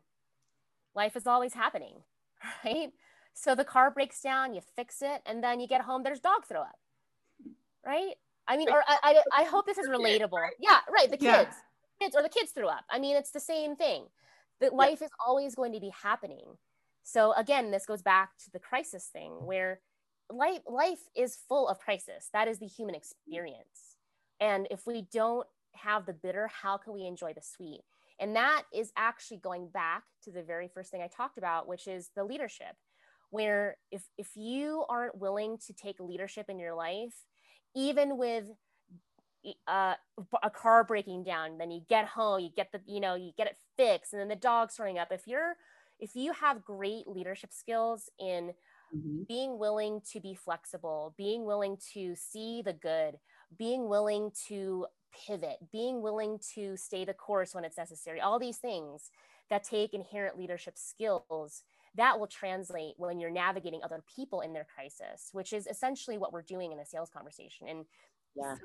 life 0.95 1.15
is 1.15 1.27
always 1.27 1.53
happening 1.53 1.95
right 2.65 2.91
so 3.37 3.53
the 3.53 3.63
car 3.63 3.91
breaks 3.91 4.19
down, 4.21 4.55
you 4.55 4.61
fix 4.75 5.03
it, 5.03 5.21
and 5.27 5.43
then 5.43 5.59
you 5.59 5.67
get 5.67 5.81
home, 5.81 6.01
there's 6.01 6.19
dog 6.19 6.47
throw 6.47 6.61
up. 6.61 6.79
Right? 7.85 8.15
I 8.47 8.57
mean, 8.57 8.67
or 8.69 8.81
I, 8.87 8.97
I, 9.31 9.41
I 9.41 9.43
hope 9.43 9.67
this 9.67 9.77
is 9.77 9.87
relatable. 9.87 10.47
Yeah, 10.59 10.79
right. 10.91 11.09
The 11.11 11.17
kids, 11.17 11.21
yeah. 11.21 11.51
kids, 12.01 12.15
or 12.15 12.23
the 12.23 12.29
kids 12.29 12.51
threw 12.51 12.67
up. 12.67 12.83
I 12.89 12.97
mean, 12.97 13.15
it's 13.15 13.29
the 13.29 13.39
same 13.39 13.75
thing. 13.75 14.05
That 14.59 14.73
life 14.73 15.03
is 15.03 15.11
always 15.23 15.53
going 15.53 15.71
to 15.73 15.79
be 15.79 15.91
happening. 16.01 16.57
So 17.03 17.33
again, 17.33 17.69
this 17.69 17.85
goes 17.85 18.01
back 18.01 18.31
to 18.45 18.51
the 18.51 18.59
crisis 18.59 19.05
thing 19.05 19.33
where 19.45 19.81
life 20.31 20.61
life 20.65 21.01
is 21.15 21.37
full 21.47 21.67
of 21.67 21.77
crisis. 21.77 22.29
That 22.33 22.47
is 22.47 22.57
the 22.57 22.65
human 22.65 22.95
experience. 22.95 23.97
And 24.39 24.67
if 24.71 24.87
we 24.87 25.05
don't 25.13 25.45
have 25.75 26.07
the 26.07 26.13
bitter, 26.13 26.49
how 26.63 26.77
can 26.77 26.93
we 26.93 27.05
enjoy 27.05 27.33
the 27.33 27.43
sweet? 27.43 27.81
And 28.19 28.35
that 28.35 28.63
is 28.73 28.91
actually 28.97 29.37
going 29.37 29.69
back 29.69 30.03
to 30.23 30.31
the 30.31 30.43
very 30.43 30.67
first 30.67 30.91
thing 30.91 31.01
I 31.01 31.07
talked 31.07 31.37
about, 31.37 31.67
which 31.67 31.87
is 31.87 32.09
the 32.15 32.23
leadership 32.23 32.75
where 33.29 33.77
if 33.91 34.03
if 34.17 34.35
you 34.35 34.85
aren't 34.89 35.17
willing 35.17 35.57
to 35.57 35.73
take 35.73 35.99
leadership 35.99 36.49
in 36.49 36.59
your 36.59 36.73
life 36.73 37.25
even 37.75 38.17
with 38.17 38.45
uh, 39.67 39.93
a 40.43 40.49
car 40.49 40.83
breaking 40.83 41.23
down 41.23 41.57
then 41.57 41.71
you 41.71 41.81
get 41.89 42.05
home 42.05 42.39
you 42.39 42.49
get 42.55 42.71
the 42.71 42.81
you 42.85 42.99
know 42.99 43.15
you 43.15 43.31
get 43.37 43.47
it 43.47 43.57
fixed 43.75 44.13
and 44.13 44.19
then 44.19 44.27
the 44.27 44.35
dog's 44.35 44.75
throwing 44.75 44.97
up 44.97 45.11
if 45.11 45.27
you're 45.27 45.55
if 45.99 46.15
you 46.15 46.31
have 46.31 46.63
great 46.63 47.07
leadership 47.07 47.51
skills 47.51 48.09
in 48.19 48.51
mm-hmm. 48.95 49.23
being 49.27 49.57
willing 49.57 50.01
to 50.11 50.19
be 50.19 50.33
flexible 50.33 51.13
being 51.17 51.45
willing 51.45 51.77
to 51.93 52.15
see 52.15 52.61
the 52.61 52.73
good 52.73 53.15
being 53.57 53.87
willing 53.87 54.31
to 54.47 54.85
pivot 55.25 55.57
being 55.71 56.01
willing 56.01 56.39
to 56.53 56.77
stay 56.77 57.05
the 57.05 57.13
course 57.13 57.55
when 57.55 57.63
it's 57.63 57.77
necessary 57.77 58.19
all 58.19 58.37
these 58.37 58.57
things 58.57 59.09
that 59.49 59.63
take 59.63 59.93
inherent 59.93 60.37
leadership 60.37 60.77
skills 60.77 61.63
that 61.95 62.19
will 62.19 62.27
translate 62.27 62.93
when 62.97 63.19
you're 63.19 63.31
navigating 63.31 63.81
other 63.83 64.03
people 64.15 64.41
in 64.41 64.53
their 64.53 64.67
crisis, 64.75 65.29
which 65.31 65.51
is 65.51 65.65
essentially 65.67 66.17
what 66.17 66.31
we're 66.31 66.43
doing 66.43 66.71
in 66.71 66.79
a 66.79 66.85
sales 66.85 67.09
conversation. 67.09 67.67
And 67.67 67.85
yeah. 68.35 68.55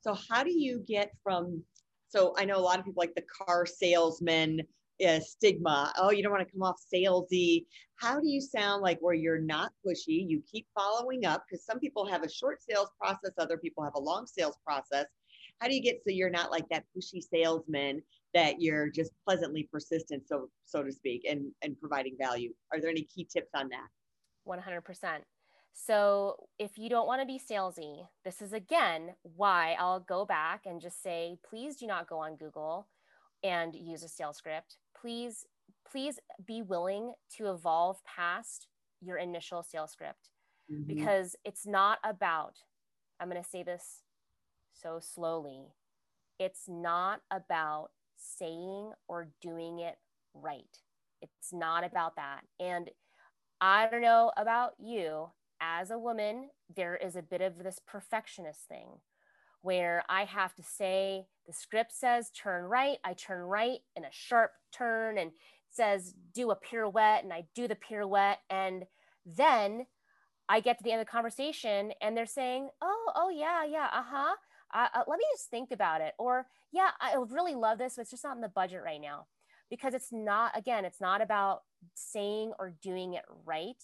So 0.00 0.16
how 0.30 0.42
do 0.42 0.52
you 0.52 0.82
get 0.86 1.12
from? 1.22 1.62
So 2.08 2.34
I 2.38 2.46
know 2.46 2.56
a 2.56 2.60
lot 2.60 2.78
of 2.78 2.86
people 2.86 3.00
like 3.02 3.14
the 3.14 3.24
car 3.44 3.66
salesman 3.66 4.62
uh, 5.06 5.20
stigma. 5.20 5.92
Oh, 5.98 6.10
you 6.10 6.22
don't 6.22 6.32
want 6.32 6.46
to 6.46 6.52
come 6.52 6.62
off 6.62 6.80
salesy. 6.92 7.66
How 7.96 8.20
do 8.20 8.28
you 8.28 8.40
sound 8.40 8.82
like 8.82 8.98
where 9.00 9.14
you're 9.14 9.40
not 9.40 9.72
pushy? 9.84 10.24
You 10.28 10.42
keep 10.50 10.66
following 10.74 11.24
up 11.24 11.44
because 11.48 11.64
some 11.64 11.78
people 11.78 12.06
have 12.06 12.22
a 12.22 12.30
short 12.30 12.62
sales 12.62 12.90
process, 13.00 13.32
other 13.38 13.58
people 13.58 13.82
have 13.84 13.94
a 13.94 14.00
long 14.00 14.26
sales 14.26 14.56
process. 14.64 15.06
How 15.60 15.68
do 15.68 15.74
you 15.74 15.82
get 15.82 16.00
so 16.04 16.12
you're 16.12 16.30
not 16.30 16.50
like 16.50 16.68
that 16.70 16.84
pushy 16.96 17.20
salesman 17.20 18.02
that 18.34 18.60
you're 18.60 18.90
just 18.90 19.12
pleasantly 19.26 19.68
persistent, 19.72 20.28
so 20.28 20.48
so 20.64 20.82
to 20.82 20.92
speak, 20.92 21.24
and 21.28 21.50
and 21.62 21.78
providing 21.80 22.16
value. 22.20 22.52
Are 22.72 22.80
there 22.80 22.90
any 22.90 23.02
key 23.02 23.24
tips 23.24 23.50
on 23.54 23.68
that? 23.70 23.88
One 24.44 24.60
hundred 24.60 24.82
percent. 24.82 25.24
So 25.72 26.48
if 26.58 26.76
you 26.76 26.88
don't 26.88 27.06
want 27.06 27.22
to 27.22 27.26
be 27.26 27.40
salesy, 27.40 28.06
this 28.24 28.42
is 28.42 28.52
again 28.52 29.14
why 29.22 29.76
I'll 29.78 30.00
go 30.00 30.24
back 30.24 30.62
and 30.66 30.80
just 30.80 31.02
say, 31.02 31.38
please 31.48 31.76
do 31.76 31.86
not 31.86 32.08
go 32.08 32.18
on 32.18 32.36
Google 32.36 32.88
and 33.44 33.74
use 33.74 34.02
a 34.02 34.08
sales 34.08 34.36
script. 34.36 34.78
Please, 35.00 35.46
please 35.90 36.18
be 36.46 36.62
willing 36.62 37.12
to 37.36 37.50
evolve 37.50 37.98
past 38.04 38.66
your 39.00 39.16
initial 39.16 39.62
sales 39.62 39.92
script 39.92 40.30
mm-hmm. 40.70 40.82
because 40.82 41.36
it's 41.44 41.66
not 41.66 41.98
about, 42.04 42.54
I'm 43.20 43.28
going 43.28 43.42
to 43.42 43.48
say 43.48 43.62
this 43.62 44.02
so 44.72 45.00
slowly, 45.00 45.66
it's 46.38 46.64
not 46.68 47.20
about 47.30 47.90
saying 48.16 48.92
or 49.08 49.28
doing 49.40 49.80
it 49.80 49.96
right. 50.34 50.78
It's 51.20 51.52
not 51.52 51.84
about 51.84 52.16
that. 52.16 52.42
And 52.60 52.90
I 53.60 53.88
don't 53.88 54.02
know 54.02 54.32
about 54.36 54.74
you, 54.78 55.30
as 55.60 55.90
a 55.90 55.98
woman, 55.98 56.50
there 56.74 56.96
is 56.96 57.16
a 57.16 57.22
bit 57.22 57.40
of 57.40 57.64
this 57.64 57.80
perfectionist 57.84 58.60
thing 58.68 59.00
where 59.62 60.04
I 60.08 60.24
have 60.24 60.54
to 60.56 60.62
say, 60.62 61.26
the 61.46 61.52
script 61.52 61.92
says 61.92 62.30
turn 62.30 62.64
right, 62.64 62.98
I 63.04 63.14
turn 63.14 63.42
right 63.42 63.78
in 63.96 64.04
a 64.04 64.10
sharp 64.10 64.52
turn 64.72 65.18
and 65.18 65.32
says 65.70 66.14
do 66.34 66.50
a 66.50 66.56
pirouette 66.56 67.24
and 67.24 67.32
I 67.32 67.44
do 67.54 67.68
the 67.68 67.76
pirouette. 67.76 68.38
And 68.50 68.84
then 69.24 69.86
I 70.48 70.60
get 70.60 70.78
to 70.78 70.84
the 70.84 70.92
end 70.92 71.00
of 71.00 71.06
the 71.06 71.10
conversation 71.10 71.92
and 72.00 72.16
they're 72.16 72.26
saying, 72.26 72.68
oh, 72.82 73.12
oh, 73.14 73.30
yeah, 73.30 73.64
yeah, 73.64 73.88
uh 73.92 74.02
huh 74.04 74.34
uh, 74.74 74.88
uh, 74.94 75.02
let 75.06 75.18
me 75.18 75.24
just 75.32 75.50
think 75.50 75.70
about 75.70 76.00
it. 76.00 76.14
Or, 76.18 76.46
yeah, 76.72 76.90
I 77.00 77.14
really 77.30 77.54
love 77.54 77.78
this, 77.78 77.94
but 77.96 78.02
it's 78.02 78.10
just 78.10 78.24
not 78.24 78.36
in 78.36 78.42
the 78.42 78.48
budget 78.48 78.82
right 78.84 79.00
now. 79.00 79.26
Because 79.70 79.94
it's 79.94 80.12
not, 80.12 80.56
again, 80.56 80.84
it's 80.84 81.00
not 81.00 81.20
about 81.20 81.62
saying 81.94 82.52
or 82.58 82.74
doing 82.82 83.14
it 83.14 83.24
right. 83.44 83.76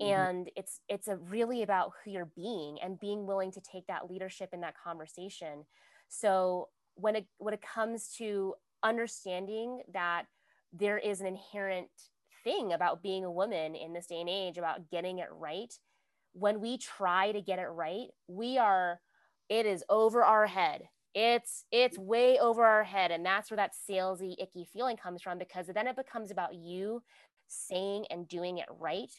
Mm-hmm. 0.00 0.20
And 0.20 0.50
it's 0.56 0.80
it's 0.88 1.08
a 1.08 1.16
really 1.16 1.62
about 1.62 1.92
who 2.04 2.10
you're 2.10 2.30
being 2.36 2.78
and 2.82 3.00
being 3.00 3.26
willing 3.26 3.52
to 3.52 3.60
take 3.60 3.86
that 3.86 4.10
leadership 4.10 4.50
in 4.52 4.60
that 4.60 4.74
conversation. 4.82 5.64
So 6.08 6.68
when 6.96 7.16
it 7.16 7.26
when 7.38 7.54
it 7.54 7.62
comes 7.62 8.12
to 8.18 8.54
understanding 8.82 9.82
that 9.92 10.24
there 10.72 10.98
is 10.98 11.20
an 11.20 11.26
inherent 11.26 11.88
thing 12.44 12.72
about 12.72 13.02
being 13.02 13.24
a 13.24 13.30
woman 13.30 13.74
in 13.74 13.92
this 13.92 14.06
day 14.06 14.20
and 14.20 14.28
age 14.28 14.58
about 14.58 14.90
getting 14.90 15.18
it 15.18 15.28
right 15.32 15.72
when 16.32 16.60
we 16.60 16.78
try 16.78 17.32
to 17.32 17.40
get 17.40 17.58
it 17.58 17.66
right 17.66 18.08
we 18.28 18.58
are 18.58 19.00
it 19.48 19.66
is 19.66 19.82
over 19.88 20.22
our 20.22 20.46
head 20.46 20.82
it's 21.14 21.64
it's 21.72 21.98
way 21.98 22.38
over 22.38 22.64
our 22.64 22.84
head 22.84 23.10
and 23.10 23.24
that's 23.24 23.50
where 23.50 23.56
that 23.56 23.72
salesy 23.88 24.34
icky 24.38 24.68
feeling 24.72 24.96
comes 24.96 25.22
from 25.22 25.38
because 25.38 25.66
then 25.66 25.86
it 25.86 25.96
becomes 25.96 26.30
about 26.30 26.54
you 26.54 27.02
saying 27.48 28.04
and 28.10 28.28
doing 28.28 28.58
it 28.58 28.66
right 28.78 29.10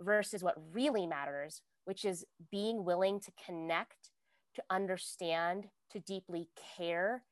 versus 0.00 0.42
what 0.42 0.56
really 0.72 1.06
matters 1.06 1.62
which 1.84 2.04
is 2.04 2.24
being 2.50 2.84
willing 2.84 3.20
to 3.20 3.30
connect 3.44 4.10
to 4.54 4.62
understand 4.70 5.66
to 5.90 6.00
deeply 6.00 6.48
care 6.76 7.22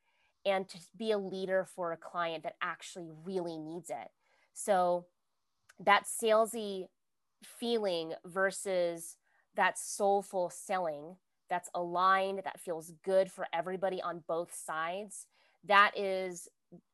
and 0.46 0.68
to 0.68 0.79
be 0.96 1.11
a 1.11 1.18
leader 1.18 1.66
for 1.74 1.92
a 1.92 1.96
client 1.96 2.42
that 2.42 2.57
actually 2.62 3.11
really 3.24 3.59
needs 3.59 3.90
it 3.90 4.11
so 4.53 5.07
that 5.79 6.05
salesy 6.05 6.87
feeling 7.42 8.14
versus 8.24 9.16
that 9.57 9.79
soulful 9.79 10.50
selling 10.50 11.16
that's 11.50 11.68
aligned, 11.74 12.40
that 12.44 12.61
feels 12.61 12.92
good 13.05 13.31
for 13.31 13.46
everybody 13.53 14.00
on 14.03 14.24
both 14.27 14.55
sides. 14.55 15.27
That 15.64 15.92
is 15.96 16.48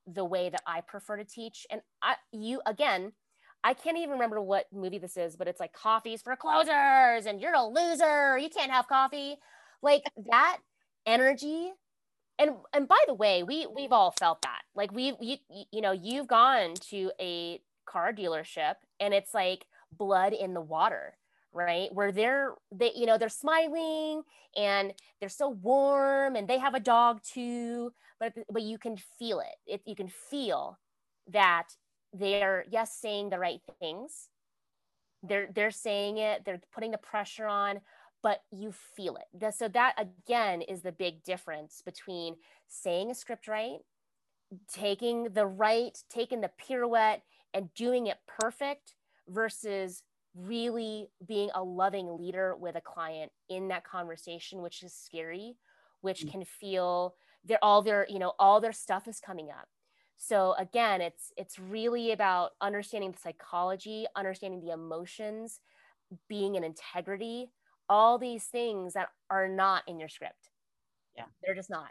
the 0.07 0.25
way 0.25 0.51
that 0.51 0.63
I 0.67 0.81
prefer 0.81 1.17
to 1.17 1.25
teach. 1.25 1.67
And 1.71 1.81
I, 2.03 2.17
you, 2.33 2.61
again, 2.67 3.13
I 3.63 3.75
can't 3.75 3.99
even 3.99 4.11
remember 4.11 4.41
what 4.41 4.67
movie 4.73 4.99
this 4.99 5.17
is, 5.17 5.37
but 5.37 5.49
it's 5.49 5.61
like 5.61 5.73
coffees 5.73 6.23
for 6.23 6.35
closers 6.37 7.27
and 7.27 7.41
you're 7.41 7.55
a 7.55 7.65
loser. 7.65 8.39
You 8.39 8.49
can't 8.49 8.71
have 8.71 8.89
coffee. 8.89 9.37
Like 9.83 10.05
that 10.31 10.59
energy. 11.07 11.73
And 12.39 12.53
and 12.73 12.89
by 12.89 12.99
the 13.07 13.15
way, 13.15 13.43
we 13.43 13.67
we've 13.67 13.93
all 13.93 14.13
felt 14.13 14.43
that. 14.43 14.63
Like 14.75 14.93
we 14.93 15.15
you 15.21 15.37
you 15.73 15.81
know, 15.81 15.93
you've 15.93 16.29
gone 16.29 16.75
to 16.91 17.13
a 17.21 17.61
car 17.87 18.13
dealership 18.13 18.75
and 19.01 19.13
it's 19.13 19.35
like 19.35 19.67
blood 19.93 20.33
in 20.33 20.55
the 20.55 20.61
water 20.61 21.17
right 21.53 21.93
where 21.93 22.13
they're 22.13 22.55
they 22.71 22.93
you 22.95 23.07
know 23.07 23.19
they're 23.19 23.29
smiling 23.29 24.23
and 24.57 24.93
they're 25.19 25.29
so 25.29 25.49
warm 25.49 26.37
and 26.37 26.47
they 26.47 26.59
have 26.59 26.75
a 26.75 26.81
dog 26.81 27.21
too 27.25 27.93
but 28.21 28.33
but 28.49 28.63
you 28.63 28.79
can 28.79 28.97
feel 29.19 29.41
it, 29.41 29.57
it 29.67 29.81
you 29.85 29.97
can 29.97 30.09
feel 30.09 30.79
that 31.29 31.69
they're 32.13 32.65
yes 32.71 32.97
saying 33.01 33.31
the 33.31 33.39
right 33.39 33.61
things. 33.81 34.29
They're 35.23 35.49
they're 35.55 35.71
saying 35.71 36.19
it 36.19 36.45
they're 36.45 36.61
putting 36.73 36.91
the 36.91 36.99
pressure 36.99 37.47
on 37.47 37.81
but 38.23 38.43
you 38.51 38.71
feel 38.73 39.17
it. 39.17 39.55
So 39.55 39.69
that 39.69 39.95
again 39.97 40.63
is 40.63 40.83
the 40.83 40.93
big 40.93 41.23
difference 41.23 41.83
between 41.85 42.37
saying 42.69 43.11
a 43.11 43.15
script 43.15 43.49
right 43.49 43.79
taking 44.73 45.25
the 45.25 45.47
right 45.47 45.97
taking 46.09 46.41
the 46.41 46.51
pirouette 46.59 47.23
and 47.55 47.73
doing 47.75 48.07
it 48.07 48.19
perfect 48.27 48.95
versus 49.29 50.03
really 50.35 51.09
being 51.27 51.51
a 51.55 51.63
loving 51.63 52.17
leader 52.19 52.57
with 52.57 52.77
a 52.77 52.81
client 52.81 53.31
in 53.49 53.69
that 53.69 53.85
conversation 53.85 54.63
which 54.63 54.83
is 54.83 54.95
scary 54.95 55.57
which 56.01 56.25
mm. 56.25 56.31
can 56.31 56.45
feel 56.45 57.15
they're 57.45 57.63
all 57.63 57.83
their 57.83 58.07
you 58.09 58.19
know 58.19 58.33
all 58.39 58.61
their 58.61 58.73
stuff 58.73 59.09
is 59.09 59.21
coming 59.21 59.51
up 59.51 59.69
so 60.23 60.55
again 60.59 61.01
it's 61.01 61.33
it's 61.37 61.59
really 61.59 62.13
about 62.13 62.51
understanding 62.61 63.11
the 63.11 63.19
psychology 63.19 64.07
understanding 64.15 64.61
the 64.61 64.73
emotions 64.73 65.61
being 66.29 66.55
in 66.57 66.65
integrity 66.65 67.51
all 67.91 68.19
these 68.19 68.45
things 68.45 68.95
that 68.95 69.09
are 69.29 69.49
not 69.49 69.83
in 69.89 69.99
your 69.99 70.09
script. 70.09 70.49
Yeah. 71.17 71.25
They're 71.43 71.57
just 71.57 71.69
not. 71.69 71.91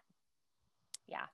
Yeah. 1.08 1.26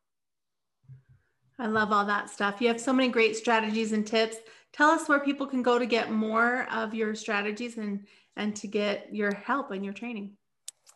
I 1.59 1.67
love 1.67 1.93
all 1.93 2.03
that 2.05 2.29
stuff. 2.29 2.59
You 2.59 2.67
have 2.67 2.81
so 2.81 2.91
many 2.91 3.07
great 3.07 3.37
strategies 3.37 3.93
and 3.93 4.05
tips. 4.05 4.37
Tell 4.73 4.89
us 4.89 5.07
where 5.07 5.19
people 5.19 5.45
can 5.45 5.61
go 5.61 5.79
to 5.79 5.85
get 5.85 6.11
more 6.11 6.67
of 6.73 6.93
your 6.93 7.15
strategies 7.15 7.77
and 7.77 8.05
and 8.35 8.53
to 8.57 8.67
get 8.67 9.07
your 9.13 9.33
help 9.33 9.71
and 9.71 9.85
your 9.85 9.93
training. 9.93 10.33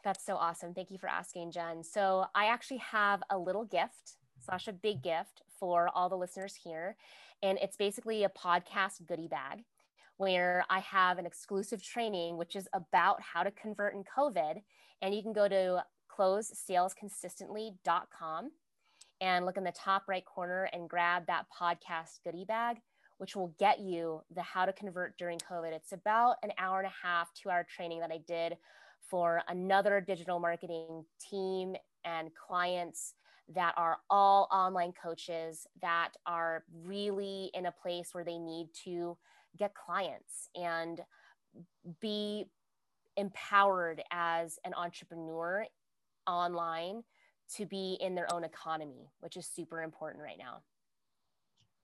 That's 0.04 0.26
so 0.26 0.36
awesome. 0.36 0.74
Thank 0.74 0.92
you 0.92 0.98
for 0.98 1.08
asking 1.08 1.52
jen. 1.52 1.84
So 1.84 2.26
i 2.36 2.48
actually 2.48 2.78
have 2.78 3.22
a 3.30 3.38
little 3.38 3.64
gift 3.64 4.18
slash 4.50 4.68
a 4.68 4.74
big 4.74 5.02
gift 5.04 5.44
for 5.60 5.90
all 5.94 6.10
the 6.10 6.18
listeners 6.18 6.56
here. 6.56 6.96
And 7.44 7.60
it's 7.62 7.78
basically 7.78 8.24
a 8.24 8.30
podcast 8.30 9.06
goodie 9.08 9.28
bag 9.28 9.64
where 10.18 10.66
I 10.70 10.80
have 10.80 11.18
an 11.18 11.26
exclusive 11.26 11.84
training, 11.84 12.38
which 12.38 12.56
is 12.56 12.70
about 12.74 13.22
how 13.22 13.44
to 13.44 13.52
convert 13.52 13.94
in 13.94 14.04
COVID. 14.04 14.62
And 15.02 15.16
you 15.16 15.22
can 15.22 15.34
go 15.34 15.48
to 15.48 15.84
closesalesconsistently.com 16.18 18.52
and 19.22 19.46
look 19.46 19.58
in 19.58 19.64
the 19.64 19.72
top 19.72 20.04
right 20.08 20.26
corner 20.26 20.70
and 20.74 20.90
grab 20.90 21.28
that 21.28 21.46
podcast 21.58 22.20
goodie 22.26 22.46
bag, 22.46 22.78
which 23.18 23.36
will 23.36 23.54
get 23.60 23.80
you 23.80 24.24
the 24.34 24.42
how 24.42 24.66
to 24.66 24.74
convert 24.74 25.16
during 25.18 25.38
COVID. 25.40 25.72
It's 25.72 25.94
about 25.94 26.38
an 26.44 26.52
hour 26.58 26.80
and 26.80 26.88
a 26.88 27.08
half, 27.08 27.34
two 27.34 27.50
hour 27.50 27.64
training 27.64 28.00
that 28.00 28.12
I 28.12 28.20
did 28.28 28.58
for 29.10 29.42
another 29.48 30.02
digital 30.02 30.40
marketing 30.40 31.06
team 31.30 31.76
and 32.04 32.32
clients 32.34 33.14
that 33.56 33.74
are 33.78 33.98
all 34.10 34.48
online 34.52 34.94
coaches 34.94 35.66
that 35.82 36.12
are 36.26 36.64
really 36.84 37.50
in 37.54 37.66
a 37.66 37.72
place 37.72 38.10
where 38.14 38.24
they 38.24 38.38
need 38.38 38.68
to 38.84 39.18
get 39.58 39.74
clients 39.74 40.50
and 40.56 41.02
be 42.00 42.46
empowered 43.18 44.02
as 44.12 44.60
an 44.66 44.74
entrepreneur 44.76 45.66
online 46.28 47.04
to 47.56 47.66
be 47.66 47.98
in 48.00 48.14
their 48.14 48.32
own 48.32 48.44
economy, 48.44 49.10
which 49.20 49.36
is 49.36 49.48
super 49.48 49.82
important 49.82 50.24
right 50.24 50.38
now. 50.38 50.62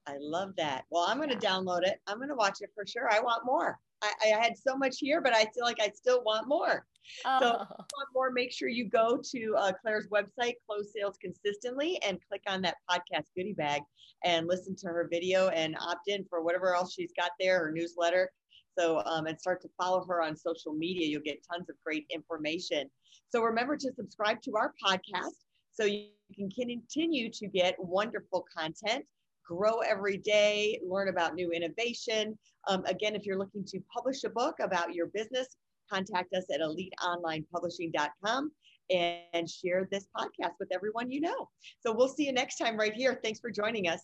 I 0.06 0.18
love 0.20 0.54
that. 0.56 0.84
Well, 0.90 1.04
I'm 1.08 1.16
going 1.16 1.30
to 1.30 1.38
yeah. 1.42 1.50
download 1.50 1.82
it. 1.82 2.00
I'm 2.06 2.18
going 2.18 2.28
to 2.28 2.36
watch 2.36 2.58
it 2.60 2.70
for 2.74 2.86
sure. 2.86 3.10
I 3.12 3.20
want 3.20 3.44
more. 3.44 3.78
I, 4.06 4.34
I, 4.34 4.42
had 4.42 4.56
so 4.56 4.76
much 4.76 4.96
here, 4.98 5.20
but 5.20 5.34
I 5.34 5.44
feel 5.44 5.64
like 5.64 5.80
I 5.80 5.90
still 5.90 6.22
want 6.24 6.48
more. 6.48 6.86
Oh. 7.24 7.38
So, 7.40 7.48
want 7.48 8.08
more, 8.14 8.30
make 8.30 8.52
sure 8.52 8.68
you 8.68 8.88
go 8.88 9.20
to 9.32 9.54
uh, 9.56 9.72
Claire's 9.80 10.08
website, 10.08 10.54
Close 10.66 10.92
Sales 10.92 11.16
Consistently, 11.20 12.00
and 12.02 12.18
click 12.28 12.42
on 12.46 12.62
that 12.62 12.76
podcast 12.90 13.26
goodie 13.36 13.52
bag 13.52 13.82
and 14.24 14.46
listen 14.46 14.74
to 14.76 14.88
her 14.88 15.08
video 15.10 15.48
and 15.48 15.76
opt 15.80 16.08
in 16.08 16.24
for 16.28 16.42
whatever 16.42 16.74
else 16.74 16.94
she's 16.94 17.12
got 17.16 17.30
there, 17.38 17.60
her 17.60 17.72
newsletter. 17.72 18.30
So, 18.78 19.02
um, 19.06 19.26
and 19.26 19.40
start 19.40 19.62
to 19.62 19.68
follow 19.80 20.04
her 20.06 20.22
on 20.22 20.36
social 20.36 20.72
media. 20.72 21.06
You'll 21.06 21.22
get 21.22 21.44
tons 21.50 21.70
of 21.70 21.76
great 21.84 22.06
information. 22.10 22.90
So, 23.30 23.42
remember 23.42 23.76
to 23.76 23.92
subscribe 23.94 24.42
to 24.42 24.56
our 24.56 24.74
podcast 24.84 25.44
so 25.72 25.84
you 25.84 26.08
can 26.34 26.50
continue 26.50 27.30
to 27.30 27.46
get 27.46 27.76
wonderful 27.78 28.44
content 28.54 29.04
grow 29.46 29.78
every 29.78 30.18
day, 30.18 30.80
learn 30.86 31.08
about 31.08 31.34
new 31.34 31.50
innovation. 31.50 32.38
Um, 32.68 32.84
again, 32.86 33.14
if 33.14 33.24
you're 33.24 33.38
looking 33.38 33.64
to 33.66 33.80
publish 33.94 34.24
a 34.24 34.30
book 34.30 34.56
about 34.60 34.94
your 34.94 35.06
business, 35.08 35.56
contact 35.90 36.34
us 36.34 36.44
at 36.52 36.60
eliteonlinepublishing.com 36.60 38.50
and 38.90 39.50
share 39.50 39.88
this 39.90 40.06
podcast 40.16 40.52
with 40.60 40.68
everyone 40.72 41.10
you 41.10 41.20
know. 41.20 41.48
So 41.80 41.92
we'll 41.92 42.08
see 42.08 42.26
you 42.26 42.32
next 42.32 42.56
time 42.56 42.76
right 42.76 42.92
here. 42.92 43.20
Thanks 43.22 43.40
for 43.40 43.50
joining 43.50 43.88
us. 43.88 44.00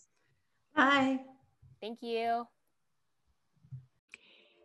Bye. 0.74 1.20
Thank 1.80 1.98
you. 2.02 2.46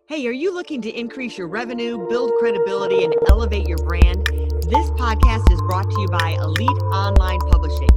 Hey, 0.07 0.25
are 0.25 0.31
you 0.31 0.53
looking 0.53 0.81
to 0.83 0.89
increase 0.89 1.37
your 1.37 1.49
revenue, 1.49 2.07
build 2.07 2.31
credibility, 2.39 3.03
and 3.03 3.13
elevate 3.27 3.67
your 3.67 3.79
brand? 3.79 4.25
This 4.25 4.89
podcast 4.91 5.51
is 5.51 5.59
brought 5.61 5.89
to 5.89 6.01
you 6.01 6.07
by 6.07 6.37
Elite 6.41 6.69
Online 6.69 7.39
Publishing 7.51 7.96